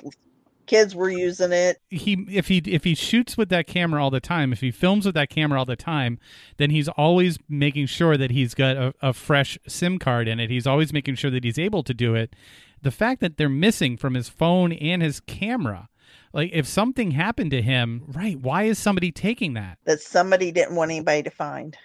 kids 0.66 0.96
were 0.96 1.10
using 1.10 1.52
it. 1.52 1.80
He 1.90 2.26
if 2.30 2.48
he 2.48 2.58
if 2.66 2.84
he 2.84 2.96
shoots 2.96 3.38
with 3.38 3.50
that 3.50 3.68
camera 3.68 4.04
all 4.04 4.12
the 4.12 4.20
time, 4.20 4.52
if 4.52 4.62
he 4.62 4.72
films 4.72 5.06
with 5.06 5.16
that 5.16 5.30
camera 5.30 5.60
all 5.60 5.66
the 5.66 5.76
time, 5.76 6.20
then 6.58 6.72
he's 6.72 6.88
always 6.90 7.38
making 7.48 7.88
sure 7.88 8.18
that 8.18 8.32
he's 8.32 8.54
got 8.54 8.76
a, 8.76 8.94
a 9.02 9.14
fresh 9.14 9.58
SIM 9.68 10.00
card 10.00 10.28
in 10.28 10.40
it. 10.40 10.50
He's 10.50 10.68
always 10.68 10.92
making 10.92 11.16
sure 11.16 11.32
that 11.32 11.44
he's 11.44 11.60
able 11.60 11.84
to 11.84 11.94
do 11.94 12.16
it. 12.16 12.36
The 12.82 12.92
fact 12.92 13.22
that 13.22 13.38
they're 13.38 13.50
missing 13.50 13.98
from 13.98 14.14
his 14.14 14.30
phone 14.30 14.72
and 14.74 15.02
his 15.02 15.20
camera 15.20 15.90
Like 16.36 16.50
if 16.52 16.68
something 16.68 17.12
happened 17.12 17.52
to 17.52 17.62
him, 17.62 18.04
right? 18.10 18.38
Why 18.38 18.64
is 18.64 18.78
somebody 18.78 19.10
taking 19.10 19.54
that? 19.54 19.78
That 19.86 20.02
somebody 20.02 20.52
didn't 20.52 20.76
want 20.76 20.92
anybody 20.92 21.24
to 21.24 21.30
find. 21.30 21.78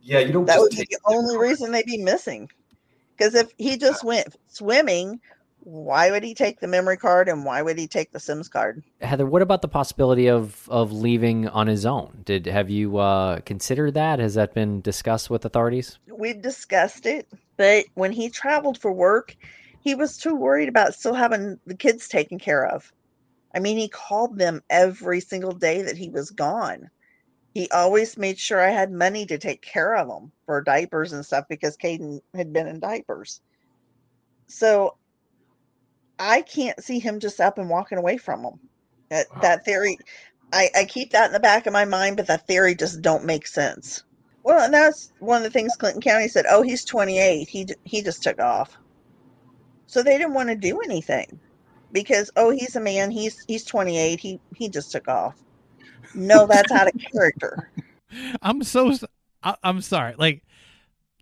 Yeah, 0.00 0.20
you 0.20 0.32
don't. 0.32 0.46
That 0.46 0.58
would 0.60 0.70
be 0.70 0.86
the 0.88 0.98
only 1.04 1.36
reason 1.36 1.72
they'd 1.72 1.84
be 1.84 1.98
missing. 1.98 2.48
Because 3.16 3.34
if 3.34 3.52
he 3.58 3.76
just 3.76 4.02
went 4.02 4.34
swimming, 4.46 5.20
why 5.58 6.10
would 6.10 6.24
he 6.24 6.34
take 6.34 6.60
the 6.60 6.66
memory 6.66 6.96
card 6.96 7.28
and 7.28 7.44
why 7.44 7.60
would 7.60 7.78
he 7.78 7.86
take 7.86 8.10
the 8.10 8.18
Sims 8.18 8.48
card? 8.48 8.82
Heather, 9.02 9.26
what 9.26 9.42
about 9.42 9.60
the 9.60 9.68
possibility 9.68 10.26
of 10.26 10.66
of 10.70 10.90
leaving 10.90 11.46
on 11.46 11.66
his 11.66 11.84
own? 11.84 12.22
Did 12.24 12.46
have 12.46 12.70
you 12.70 12.96
uh, 12.96 13.40
considered 13.40 13.92
that? 13.92 14.20
Has 14.20 14.32
that 14.34 14.54
been 14.54 14.80
discussed 14.80 15.28
with 15.28 15.44
authorities? 15.44 15.98
We've 16.10 16.40
discussed 16.40 17.04
it, 17.04 17.28
but 17.58 17.84
when 17.92 18.12
he 18.12 18.30
traveled 18.30 18.80
for 18.80 18.90
work, 18.90 19.36
he 19.80 19.94
was 19.94 20.16
too 20.16 20.34
worried 20.34 20.70
about 20.70 20.94
still 20.94 21.14
having 21.14 21.58
the 21.66 21.76
kids 21.76 22.08
taken 22.08 22.38
care 22.38 22.64
of. 22.64 22.90
I 23.54 23.60
mean, 23.60 23.78
he 23.78 23.88
called 23.88 24.38
them 24.38 24.62
every 24.70 25.20
single 25.20 25.52
day 25.52 25.82
that 25.82 25.96
he 25.96 26.10
was 26.10 26.30
gone. 26.30 26.90
He 27.54 27.68
always 27.70 28.16
made 28.18 28.38
sure 28.38 28.60
I 28.60 28.70
had 28.70 28.92
money 28.92 29.26
to 29.26 29.38
take 29.38 29.62
care 29.62 29.96
of 29.96 30.08
them 30.08 30.32
for 30.46 30.62
diapers 30.62 31.12
and 31.12 31.24
stuff 31.26 31.46
because 31.48 31.76
Caden 31.76 32.20
had 32.34 32.52
been 32.52 32.68
in 32.68 32.80
diapers. 32.80 33.40
So 34.48 34.96
I 36.18 36.42
can't 36.42 36.82
see 36.82 36.98
him 37.00 37.20
just 37.20 37.40
up 37.40 37.58
and 37.58 37.70
walking 37.70 37.98
away 37.98 38.18
from 38.18 38.42
them. 38.42 38.60
That 39.10 39.28
Wow. 39.34 39.40
that 39.42 39.64
theory, 39.64 39.98
I, 40.52 40.70
I 40.76 40.84
keep 40.84 41.12
that 41.12 41.26
in 41.26 41.32
the 41.32 41.40
back 41.40 41.66
of 41.66 41.72
my 41.72 41.84
mind, 41.86 42.16
but 42.18 42.26
that 42.28 42.46
theory 42.46 42.74
just 42.74 43.02
don't 43.02 43.24
make 43.24 43.46
sense. 43.46 44.02
Well, 44.44 44.64
and 44.64 44.74
that's 44.74 45.12
one 45.18 45.38
of 45.38 45.44
the 45.44 45.50
things 45.50 45.76
Clinton 45.76 46.02
County 46.02 46.28
said. 46.28 46.46
Oh, 46.48 46.62
he's 46.62 46.84
28. 46.84 47.48
He 47.50 47.66
he 47.84 48.02
just 48.02 48.22
took 48.22 48.40
off. 48.40 48.76
So 49.86 50.02
they 50.02 50.18
didn't 50.18 50.34
want 50.34 50.50
to 50.50 50.56
do 50.56 50.80
anything 50.80 51.40
because 51.92 52.30
oh, 52.36 52.50
he's 52.50 52.76
a 52.76 52.80
man. 52.80 53.10
He's 53.10 53.44
he's 53.46 53.64
28. 53.64 54.20
He 54.20 54.40
he 54.54 54.68
just 54.68 54.92
took 54.92 55.08
off. 55.08 55.36
No, 56.14 56.46
that's 56.46 56.72
out 56.72 56.88
of 56.88 57.00
character. 57.12 57.70
I'm 58.42 58.62
so 58.62 58.92
I'm 59.62 59.80
sorry. 59.80 60.14
Like 60.18 60.42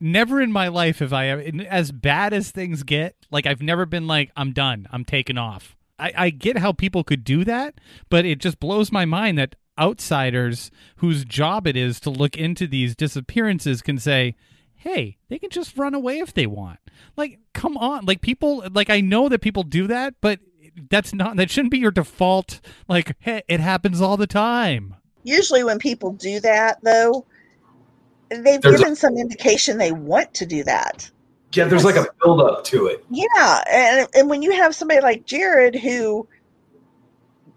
never 0.01 0.41
in 0.41 0.53
my 0.53 0.69
life 0.69 0.99
have 0.99 1.13
I 1.13 1.29
ever 1.29 1.43
as 1.69 1.93
bad 1.93 2.33
as 2.33 2.51
things 2.51 2.83
get, 2.83 3.17
like 3.31 3.47
I've 3.47 3.63
never 3.63 3.87
been 3.87 4.07
like 4.07 4.31
I'm 4.37 4.53
done. 4.53 4.87
I'm 4.91 5.05
taking 5.05 5.39
off. 5.39 5.77
I, 5.99 6.13
I 6.17 6.31
get 6.31 6.59
how 6.59 6.73
people 6.73 7.05
could 7.05 7.25
do 7.25 7.45
that, 7.45 7.81
but 8.11 8.27
it 8.27 8.39
just 8.39 8.61
blows 8.61 8.93
my 8.93 9.05
mind 9.05 9.39
that 9.39 9.57
outsiders 9.79 10.71
whose 10.97 11.25
job 11.25 11.67
it 11.67 11.77
is 11.77 12.01
to 12.01 12.11
look 12.11 12.37
into 12.37 12.67
these 12.67 12.95
disappearances 12.95 13.83
can 13.83 13.99
say, 13.99 14.35
"Hey, 14.75 15.17
they 15.29 15.39
can 15.39 15.51
just 15.51 15.77
run 15.77 15.95
away 15.95 16.19
if 16.19 16.35
they 16.35 16.47
want." 16.47 16.79
Like, 17.17 17.41
come 17.55 17.77
on. 17.77 18.05
Like 18.05 18.21
people 18.21 18.63
like 18.73 18.91
I 18.91 19.01
know 19.01 19.29
that 19.29 19.41
people 19.41 19.63
do 19.63 19.87
that, 19.87 20.15
but 20.21 20.41
that's 20.91 21.13
not 21.15 21.37
that 21.37 21.51
shouldn't 21.51 21.71
be 21.73 21.79
your 21.79 21.91
default 21.91 22.61
like, 22.89 23.17
"Hey, 23.19 23.43
it 23.49 23.61
happens 23.61 24.01
all 24.01 24.17
the 24.17 24.27
time." 24.27 24.95
Usually, 25.25 25.65
when 25.65 25.79
people 25.79 26.13
do 26.13 26.39
that, 26.41 26.79
though, 26.83 27.27
they've 28.29 28.61
There's 28.61 28.77
a- 28.77 28.79
given 28.79 28.97
some 28.97 29.17
indication 29.17 29.79
they 29.79 29.93
want 29.93 30.33
to 30.35 30.47
do 30.47 30.63
that. 30.65 31.11
Yeah, 31.53 31.65
there's 31.65 31.85
like 31.85 31.97
a 31.97 32.07
build 32.23 32.41
up 32.43 32.65
to 32.65 32.87
it. 32.87 33.05
Yeah, 33.11 33.65
and 33.71 34.09
and 34.15 34.29
when 34.29 34.43
you 34.43 34.53
have 34.53 34.75
somebody 34.75 35.01
like 35.01 35.25
Jared 35.27 35.75
who 35.75 36.29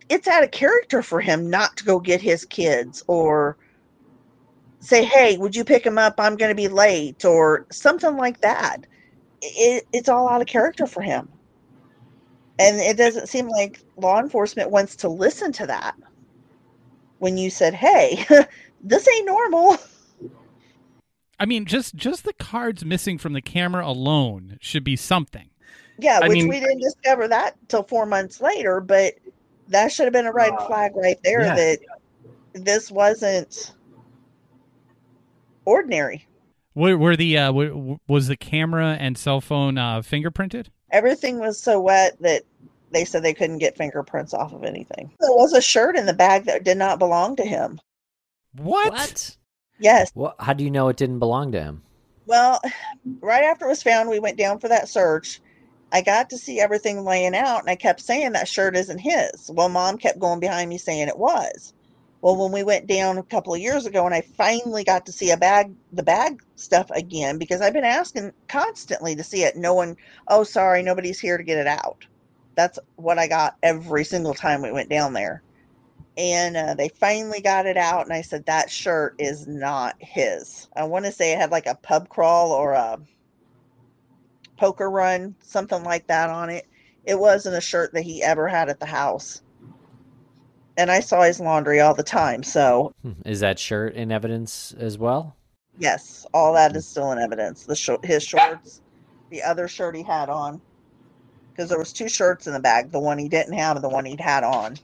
it's 0.08 0.28
out 0.28 0.44
of 0.44 0.52
character 0.52 1.04
for 1.04 1.22
him 1.22 1.50
not 1.50 1.78
to 1.78 1.86
go 1.86 2.00
get 2.00 2.22
his 2.22 2.46
kids 2.46 3.04
or 3.08 3.58
say, 4.80 5.04
"Hey, 5.04 5.38
would 5.38 5.56
you 5.56 5.64
pick 5.64 5.86
him 5.86 5.98
up? 5.98 6.16
I'm 6.18 6.38
going 6.38 6.50
to 6.50 6.56
be 6.56 6.68
late," 6.70 7.26
or 7.26 7.66
something 7.72 8.16
like 8.16 8.42
that. 8.42 8.86
It, 9.42 9.86
it's 9.94 10.10
all 10.10 10.30
out 10.30 10.42
of 10.42 10.48
character 10.48 10.86
for 10.88 11.02
him, 11.02 11.30
and 12.60 12.80
it 12.80 12.98
doesn't 12.98 13.28
seem 13.28 13.48
like 13.48 13.80
law 13.98 14.20
enforcement 14.20 14.70
wants 14.70 14.96
to 14.98 15.10
listen 15.10 15.52
to 15.54 15.66
that. 15.68 15.96
When 17.18 17.38
you 17.38 17.50
said, 17.50 17.74
"Hey, 17.74 18.26
this 18.84 19.08
ain't 19.08 19.26
normal," 19.26 19.78
I 21.40 21.46
mean, 21.46 21.66
just 21.66 21.96
just 21.96 22.24
the 22.24 22.34
cards 22.34 22.86
missing 22.86 23.18
from 23.18 23.34
the 23.34 23.42
camera 23.42 23.86
alone 23.88 24.58
should 24.62 24.84
be 24.84 24.96
something. 24.96 25.50
Yeah, 25.98 26.20
I 26.22 26.28
which 26.30 26.38
mean- 26.38 26.48
we 26.48 26.60
didn't 26.60 26.80
discover 26.82 27.28
that 27.28 27.56
till 27.68 27.84
four 27.84 28.06
months 28.06 28.40
later, 28.40 28.80
but 28.80 29.16
that 29.68 29.92
should 29.92 30.06
have 30.06 30.14
been 30.14 30.26
a 30.28 30.32
red 30.34 30.54
Uh, 30.54 30.66
flag 30.68 30.96
right 30.96 31.20
there 31.24 31.42
yeah. 31.42 31.56
that 31.56 31.80
this 32.54 32.90
wasn't 32.90 33.74
ordinary. 35.66 36.26
Were, 36.76 36.98
were 36.98 37.16
the 37.16 37.38
uh, 37.38 37.52
were, 37.52 37.98
was 38.08 38.28
the 38.28 38.38
camera 38.38 38.96
and 39.00 39.18
cell 39.18 39.42
phone 39.42 39.78
uh, 39.78 40.02
fingerprinted? 40.02 40.68
Everything 40.92 41.40
was 41.40 41.60
so 41.60 41.80
wet 41.82 42.16
that 42.22 42.44
they 42.92 43.06
said 43.06 43.24
they 43.24 43.34
couldn't 43.34 43.60
get 43.60 43.78
fingerprints 43.78 44.34
off 44.34 44.54
of 44.54 44.64
anything. 44.64 45.12
There 45.20 45.32
was 45.32 45.54
a 45.54 45.62
shirt 45.62 45.96
in 45.96 46.06
the 46.06 46.14
bag 46.14 46.46
that 46.46 46.64
did 46.64 46.78
not 46.78 47.00
belong 47.00 47.36
to 47.38 47.44
him. 47.44 47.80
What? 48.56 49.38
Yes. 49.80 50.12
Well, 50.16 50.36
how 50.40 50.54
do 50.54 50.64
you 50.64 50.72
know 50.72 50.90
it 50.90 50.98
didn't 50.98 51.20
belong 51.20 51.52
to 51.54 51.62
him? 51.62 51.84
Well, 52.26 52.62
right 53.22 53.44
after 53.44 53.66
it 53.66 53.70
was 53.70 53.84
found, 53.84 54.10
we 54.10 54.20
went 54.20 54.38
down 54.38 54.60
for 54.60 54.68
that 54.68 54.90
search. 54.90 55.42
I 55.92 56.02
got 56.02 56.30
to 56.30 56.38
see 56.38 56.60
everything 56.60 57.04
laying 57.04 57.36
out, 57.36 57.62
and 57.62 57.70
I 57.70 57.76
kept 57.76 58.02
saying 58.02 58.34
that 58.34 58.48
shirt 58.48 58.76
isn't 58.76 59.00
his. 59.00 59.50
Well, 59.52 59.70
mom 59.70 59.98
kept 59.98 60.20
going 60.20 60.40
behind 60.40 60.70
me 60.70 60.78
saying 60.78 61.08
it 61.08 61.18
was. 61.18 61.74
Well, 62.22 62.36
when 62.36 62.52
we 62.52 62.64
went 62.64 62.86
down 62.86 63.18
a 63.18 63.24
couple 63.24 63.54
of 63.54 63.62
years 63.62 63.86
ago, 63.86 64.06
and 64.06 64.14
I 64.14 64.22
finally 64.22 64.84
got 64.84 65.06
to 65.06 65.12
see 65.12 65.32
a 65.32 65.38
bag, 65.38 65.74
the 65.94 66.04
bag 66.04 66.44
stuff 66.56 66.92
again, 66.92 67.38
because 67.38 67.62
I've 67.62 67.74
been 67.74 67.86
asking 67.86 68.34
constantly 68.48 69.16
to 69.16 69.24
see 69.24 69.44
it. 69.44 69.56
No 69.56 69.74
one, 69.74 69.96
oh, 70.28 70.44
sorry, 70.44 70.84
nobody's 70.84 71.20
here 71.20 71.38
to 71.38 71.44
get 71.44 71.58
it 71.58 71.68
out. 71.68 72.06
That's 72.56 72.80
what 72.96 73.18
I 73.20 73.28
got 73.28 73.56
every 73.64 74.04
single 74.04 74.34
time 74.34 74.62
we 74.62 74.72
went 74.72 74.90
down 74.90 75.14
there. 75.14 75.44
And 76.18 76.58
uh, 76.58 76.74
they 76.74 76.90
finally 76.90 77.40
got 77.40 77.66
it 77.66 77.78
out, 77.78 78.04
and 78.04 78.12
I 78.12 78.22
said, 78.22 78.46
that 78.46 78.70
shirt 78.70 79.16
is 79.20 79.48
not 79.48 79.96
his. 80.00 80.68
I 80.76 80.84
want 80.84 81.06
to 81.06 81.12
say 81.12 81.32
it 81.32 81.40
had 81.40 81.52
like 81.52 81.68
a 81.68 81.76
pub 81.76 82.10
crawl 82.10 82.52
or 82.52 82.74
a 82.74 83.00
poker 84.58 84.90
run, 84.90 85.36
something 85.42 85.84
like 85.84 86.08
that 86.08 86.30
on 86.30 86.50
it. 86.50 86.66
It 87.06 87.18
wasn't 87.18 87.56
a 87.56 87.62
shirt 87.62 87.94
that 87.94 88.04
he 88.04 88.22
ever 88.22 88.48
had 88.48 88.68
at 88.68 88.80
the 88.82 88.86
house. 88.86 89.42
And 90.78 90.92
I 90.92 91.00
saw 91.00 91.22
his 91.24 91.40
laundry 91.40 91.80
all 91.80 91.94
the 91.94 92.04
time. 92.04 92.44
So, 92.44 92.92
Hmm, 93.02 93.14
Is 93.26 93.40
that 93.40 93.58
shirt 93.60 93.96
in 93.96 94.12
evidence 94.12 94.74
as 94.78 94.98
well? 94.98 95.36
yes, 95.78 96.26
all 96.34 96.54
that 96.54 96.76
is 96.76 96.86
still 96.86 97.14
in 97.14 97.20
evidence. 97.20 97.66
The 97.66 97.76
short, 97.76 98.04
his 98.04 98.24
shorts, 98.24 98.82
the 99.30 99.42
other 99.42 99.70
shirt 99.70 99.96
he 99.96 100.04
had 100.04 100.28
on. 100.30 100.62
Because 101.60 101.72
there 101.72 101.78
was 101.78 101.92
two 101.92 102.08
shirts 102.08 102.48
in 102.48 102.54
the 102.54 102.60
bag, 102.62 102.90
the 102.90 103.02
one 103.02 103.18
he 103.18 103.28
didn't 103.28 103.52
have 103.52 103.76
and 103.76 103.84
the 103.84 103.90
one 103.90 104.06
he'd 104.06 104.22
had 104.22 104.46
on. 104.46 104.78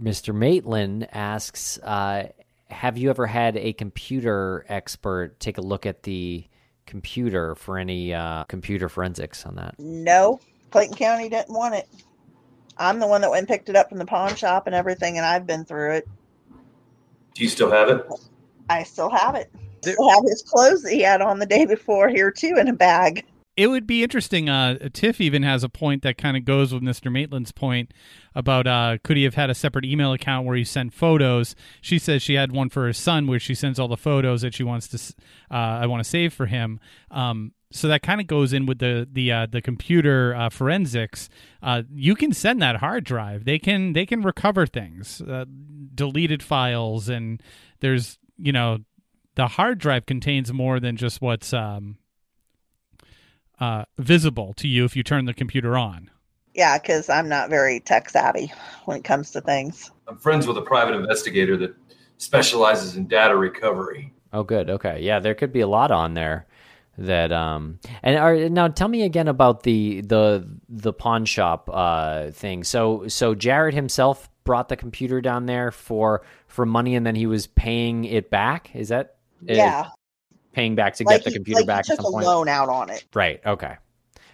Mr. 0.00 0.32
Maitland 0.32 1.08
asks, 1.10 1.76
uh, 1.82 2.28
"Have 2.70 2.96
you 2.96 3.10
ever 3.10 3.26
had 3.26 3.56
a 3.56 3.72
computer 3.72 4.64
expert 4.68 5.40
take 5.40 5.58
a 5.58 5.60
look 5.60 5.86
at 5.86 6.04
the 6.04 6.44
computer 6.86 7.56
for 7.56 7.78
any 7.78 8.14
uh, 8.14 8.44
computer 8.44 8.88
forensics 8.88 9.44
on 9.44 9.56
that?" 9.56 9.74
No, 9.80 10.38
Clinton 10.70 10.96
County 10.96 11.28
didn't 11.28 11.52
want 11.52 11.74
it. 11.74 11.88
I'm 12.76 13.00
the 13.00 13.08
one 13.08 13.20
that 13.22 13.30
went 13.30 13.40
and 13.40 13.48
picked 13.48 13.68
it 13.68 13.74
up 13.74 13.88
from 13.88 13.98
the 13.98 14.06
pawn 14.06 14.36
shop 14.36 14.68
and 14.68 14.76
everything, 14.76 15.16
and 15.16 15.26
I've 15.26 15.48
been 15.48 15.64
through 15.64 15.94
it. 15.94 16.08
Do 17.34 17.42
you 17.42 17.48
still 17.48 17.72
have 17.72 17.88
it? 17.88 18.06
I 18.70 18.84
still 18.84 19.10
have 19.10 19.34
it. 19.34 19.50
There- 19.82 19.94
Still 19.94 20.10
have 20.10 20.22
his 20.28 20.42
clothes 20.42 20.82
that 20.82 20.92
he 20.92 21.02
had 21.02 21.20
on 21.22 21.40
the 21.40 21.46
day 21.46 21.66
before 21.66 22.08
here 22.08 22.30
too 22.30 22.54
in 22.56 22.68
a 22.68 22.72
bag. 22.72 23.24
It 23.58 23.66
would 23.66 23.88
be 23.88 24.04
interesting. 24.04 24.48
Uh, 24.48 24.88
Tiff 24.92 25.20
even 25.20 25.42
has 25.42 25.64
a 25.64 25.68
point 25.68 26.04
that 26.04 26.16
kind 26.16 26.36
of 26.36 26.44
goes 26.44 26.72
with 26.72 26.80
Mr. 26.80 27.10
Maitland's 27.10 27.50
point 27.50 27.92
about 28.32 28.68
uh, 28.68 28.98
could 29.02 29.16
he 29.16 29.24
have 29.24 29.34
had 29.34 29.50
a 29.50 29.54
separate 29.54 29.84
email 29.84 30.12
account 30.12 30.46
where 30.46 30.54
he 30.54 30.62
sent 30.62 30.94
photos. 30.94 31.56
She 31.80 31.98
says 31.98 32.22
she 32.22 32.34
had 32.34 32.52
one 32.52 32.68
for 32.68 32.84
her 32.84 32.92
son 32.92 33.26
where 33.26 33.40
she 33.40 33.56
sends 33.56 33.80
all 33.80 33.88
the 33.88 33.96
photos 33.96 34.42
that 34.42 34.54
she 34.54 34.62
wants 34.62 34.86
to. 34.86 34.96
Uh, 35.50 35.56
I 35.56 35.86
want 35.86 36.04
to 36.04 36.08
save 36.08 36.32
for 36.32 36.46
him. 36.46 36.78
Um, 37.10 37.50
so 37.72 37.88
that 37.88 38.00
kind 38.00 38.20
of 38.20 38.28
goes 38.28 38.52
in 38.52 38.64
with 38.64 38.78
the 38.78 39.08
the 39.12 39.32
uh, 39.32 39.46
the 39.50 39.60
computer 39.60 40.36
uh, 40.36 40.50
forensics. 40.50 41.28
Uh, 41.60 41.82
you 41.92 42.14
can 42.14 42.32
send 42.32 42.62
that 42.62 42.76
hard 42.76 43.02
drive. 43.02 43.44
They 43.44 43.58
can 43.58 43.92
they 43.92 44.06
can 44.06 44.22
recover 44.22 44.66
things, 44.66 45.20
uh, 45.20 45.46
deleted 45.96 46.44
files, 46.44 47.08
and 47.08 47.42
there's 47.80 48.20
you 48.38 48.52
know 48.52 48.78
the 49.34 49.48
hard 49.48 49.78
drive 49.78 50.06
contains 50.06 50.52
more 50.52 50.78
than 50.78 50.96
just 50.96 51.20
what's 51.20 51.52
um, 51.52 51.98
uh, 53.60 53.84
visible 53.98 54.54
to 54.54 54.68
you 54.68 54.84
if 54.84 54.96
you 54.96 55.02
turn 55.02 55.24
the 55.24 55.34
computer 55.34 55.76
on. 55.76 56.10
Yeah, 56.54 56.78
because 56.78 57.08
I'm 57.08 57.28
not 57.28 57.50
very 57.50 57.80
tech 57.80 58.08
savvy 58.08 58.52
when 58.84 58.96
it 58.96 59.04
comes 59.04 59.30
to 59.32 59.40
things. 59.40 59.90
I'm 60.08 60.18
friends 60.18 60.46
with 60.46 60.56
a 60.56 60.62
private 60.62 60.94
investigator 60.94 61.56
that 61.58 61.74
specializes 62.16 62.96
in 62.96 63.06
data 63.06 63.36
recovery. 63.36 64.12
Oh, 64.32 64.42
good. 64.42 64.68
Okay, 64.68 65.00
yeah, 65.00 65.20
there 65.20 65.34
could 65.34 65.52
be 65.52 65.60
a 65.60 65.68
lot 65.68 65.90
on 65.90 66.14
there 66.14 66.46
that. 66.98 67.32
Um, 67.32 67.78
and 68.02 68.18
are, 68.18 68.48
now, 68.48 68.68
tell 68.68 68.88
me 68.88 69.02
again 69.02 69.28
about 69.28 69.62
the 69.62 70.00
the 70.02 70.48
the 70.68 70.92
pawn 70.92 71.24
shop 71.24 71.70
uh, 71.72 72.30
thing. 72.32 72.64
So, 72.64 73.08
so 73.08 73.34
Jared 73.34 73.74
himself 73.74 74.28
brought 74.44 74.68
the 74.68 74.76
computer 74.76 75.20
down 75.20 75.46
there 75.46 75.70
for 75.70 76.22
for 76.46 76.66
money, 76.66 76.96
and 76.96 77.06
then 77.06 77.14
he 77.14 77.26
was 77.26 77.46
paying 77.46 78.04
it 78.04 78.30
back. 78.30 78.74
Is 78.74 78.88
that 78.88 79.16
yeah, 79.42 79.90
paying 80.58 80.74
back 80.74 80.94
to 80.94 81.04
like 81.04 81.18
get 81.18 81.24
the 81.24 81.30
computer 81.30 81.60
like 81.60 81.66
back 81.66 81.86
he 81.86 81.92
at 81.92 81.98
some 81.98 82.06
a 82.06 82.10
point? 82.10 82.26
loan 82.26 82.48
out 82.48 82.68
on 82.68 82.90
it. 82.90 83.04
Right. 83.14 83.40
Okay. 83.46 83.76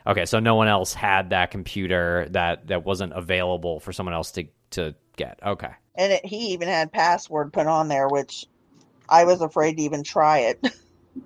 Okay. 0.07 0.25
So 0.25 0.41
no 0.41 0.55
one 0.55 0.69
else 0.69 0.95
had 0.95 1.31
that 1.31 1.51
computer 1.51 2.27
that 2.31 2.69
that 2.69 2.83
wasn't 2.85 3.13
available 3.13 3.79
for 3.79 3.93
someone 3.93 4.15
else 4.15 4.31
to 4.33 4.47
to 4.71 4.95
get. 5.17 5.39
Okay. 5.45 5.71
And 5.97 6.15
it, 6.15 6.25
he 6.25 6.53
even 6.55 6.69
had 6.69 6.93
password 6.93 7.53
put 7.53 7.67
on 7.67 7.89
there, 7.89 8.09
which 8.09 8.47
I 9.07 9.25
was 9.25 9.43
afraid 9.43 9.77
to 9.77 9.83
even 9.83 10.03
try 10.03 10.39
it. 10.39 10.67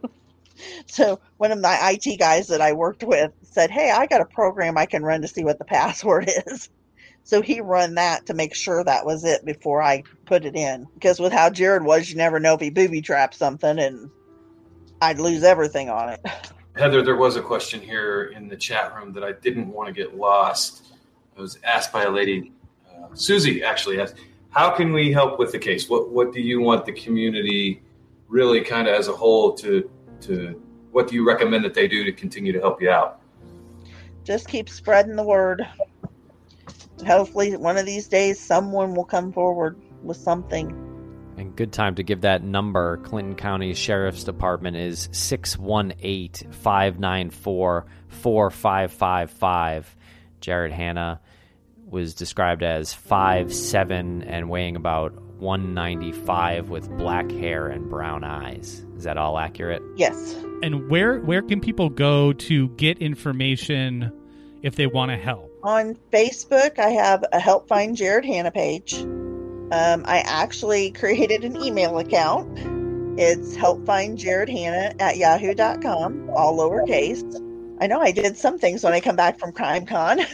so 0.87 1.21
one 1.37 1.53
of 1.53 1.61
my 1.61 1.97
IT 1.97 2.19
guys 2.19 2.49
that 2.49 2.61
I 2.61 2.73
worked 2.73 3.05
with 3.05 3.31
said, 3.43 3.71
"Hey, 3.71 3.93
I 3.93 4.07
got 4.07 4.21
a 4.21 4.27
program 4.27 4.77
I 4.77 4.87
can 4.87 5.05
run 5.05 5.23
to 5.23 5.29
see 5.29 5.45
what 5.45 5.61
the 5.61 5.65
password 5.77 6.29
is." 6.49 6.71
So 7.23 7.41
he 7.41 7.61
run 7.61 7.95
that 7.97 8.27
to 8.27 8.35
make 8.35 8.55
sure 8.55 8.83
that 8.83 9.07
was 9.07 9.23
it 9.23 9.45
before 9.45 9.81
I 9.81 10.03
put 10.25 10.45
it 10.45 10.57
in. 10.57 10.87
Because 10.95 11.21
with 11.21 11.33
how 11.33 11.51
Jared 11.51 11.85
was, 11.85 12.11
you 12.11 12.17
never 12.17 12.41
know 12.41 12.55
if 12.55 12.61
he 12.61 12.71
booby 12.71 13.03
trapped 13.03 13.35
something 13.35 13.79
and 13.79 14.11
I'd 15.01 15.21
lose 15.21 15.43
everything 15.43 15.91
on 15.91 16.11
it. 16.11 16.27
Heather, 16.77 17.03
there 17.03 17.17
was 17.17 17.37
a 17.37 17.43
question 17.43 17.81
here 17.81 18.33
in 18.37 18.49
the 18.49 18.57
chat 18.57 18.95
room 18.95 19.13
that 19.13 19.25
I 19.25 19.33
didn't 19.33 19.69
want 19.69 19.89
to 19.89 19.93
get 19.93 20.17
lost. 20.17 20.93
It 21.37 21.41
was 21.41 21.59
asked 21.65 21.93
by 21.93 22.05
a 22.05 22.11
lady, 22.11 22.53
uh, 22.89 23.15
Susie 23.15 23.63
actually 23.63 24.01
asked, 24.01 24.15
how 24.51 24.71
can 24.71 24.93
we 24.93 25.13
help 25.13 25.39
with 25.39 25.53
the 25.53 25.59
case? 25.59 25.89
What 25.89 26.11
what 26.11 26.33
do 26.33 26.41
you 26.41 26.61
want 26.61 26.87
the 26.87 26.93
community 26.93 27.83
really 28.29 28.61
kind 28.61 28.89
of 28.89 28.95
as 28.95 29.09
a 29.09 29.13
whole 29.13 29.53
to 29.55 29.89
to 30.23 30.61
what 30.91 31.09
do 31.09 31.15
you 31.15 31.27
recommend 31.27 31.65
that 31.65 31.75
they 31.75 31.87
do 31.87 32.05
to 32.05 32.13
continue 32.13 32.53
to 32.53 32.61
help 32.61 32.81
you 32.81 32.91
out? 32.91 33.21
Just 34.25 34.49
keep 34.49 34.69
spreading 34.69 35.17
the 35.17 35.23
word 35.23 35.67
hopefully 37.07 37.57
one 37.57 37.77
of 37.77 37.87
these 37.87 38.09
days 38.09 38.41
someone 38.41 38.95
will 38.95 39.05
come 39.05 39.33
forward 39.33 39.77
with 40.03 40.17
something. 40.17 40.88
And 41.38 41.55
good 41.55 41.72
time 41.72 41.94
to 41.94 42.03
give 42.03 42.22
that 42.22 42.42
number. 42.42 42.96
Clinton 42.98 43.37
County 43.37 43.72
Sheriff's 43.72 44.24
Department 44.24 44.77
is 44.77 45.09
618 45.12 46.53
594 46.53 47.87
4555. 48.09 49.96
Jared 50.40 50.72
Hanna 50.72 51.20
was 51.87 52.14
described 52.14 52.62
as 52.62 52.92
five 52.92 53.55
seven 53.55 54.22
and 54.22 54.51
weighing 54.51 54.77
about 54.77 55.12
195 55.40 56.68
with 56.68 56.90
black 56.98 57.31
hair 57.31 57.68
and 57.68 57.88
brown 57.88 58.24
eyes. 58.24 58.85
Is 58.96 59.05
that 59.05 59.16
all 59.16 59.38
accurate? 59.38 59.83
Yes. 59.96 60.35
And 60.62 60.90
where 60.90 61.20
where 61.20 61.42
can 61.42 61.61
people 61.61 61.88
go 61.88 62.33
to 62.33 62.68
get 62.70 62.98
information 62.98 64.12
if 64.62 64.74
they 64.74 64.88
want 64.88 65.12
to 65.12 65.16
help? 65.16 65.48
On 65.62 65.96
Facebook, 66.12 66.79
I 66.79 66.90
have 66.90 67.24
a 67.33 67.38
Help 67.38 67.68
Find 67.68 67.96
Jared 67.96 68.24
Hanna 68.24 68.51
page. 68.51 69.05
Um, 69.71 70.05
I 70.07 70.19
actually 70.21 70.91
created 71.01 71.45
an 71.45 71.57
email 71.57 71.99
account. 71.99 72.59
It's 73.19 73.57
helpfindjaredhanna 73.57 75.01
at 75.01 75.17
yahoo.com, 75.17 76.31
all 76.35 76.57
lowercase. 76.57 77.45
I 77.81 77.87
know 77.87 78.01
I 78.01 78.13
did 78.13 78.37
some 78.37 78.59
things 78.59 78.83
when 78.83 78.93
I 78.93 79.01
come 79.01 79.17
back 79.17 79.39
from 79.39 79.53
CrimeCon. 79.53 80.25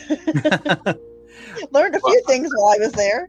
Learned 1.72 1.94
a 1.94 2.00
few 2.00 2.22
things 2.26 2.50
while 2.54 2.74
I 2.74 2.78
was 2.78 2.92
there. 2.92 3.28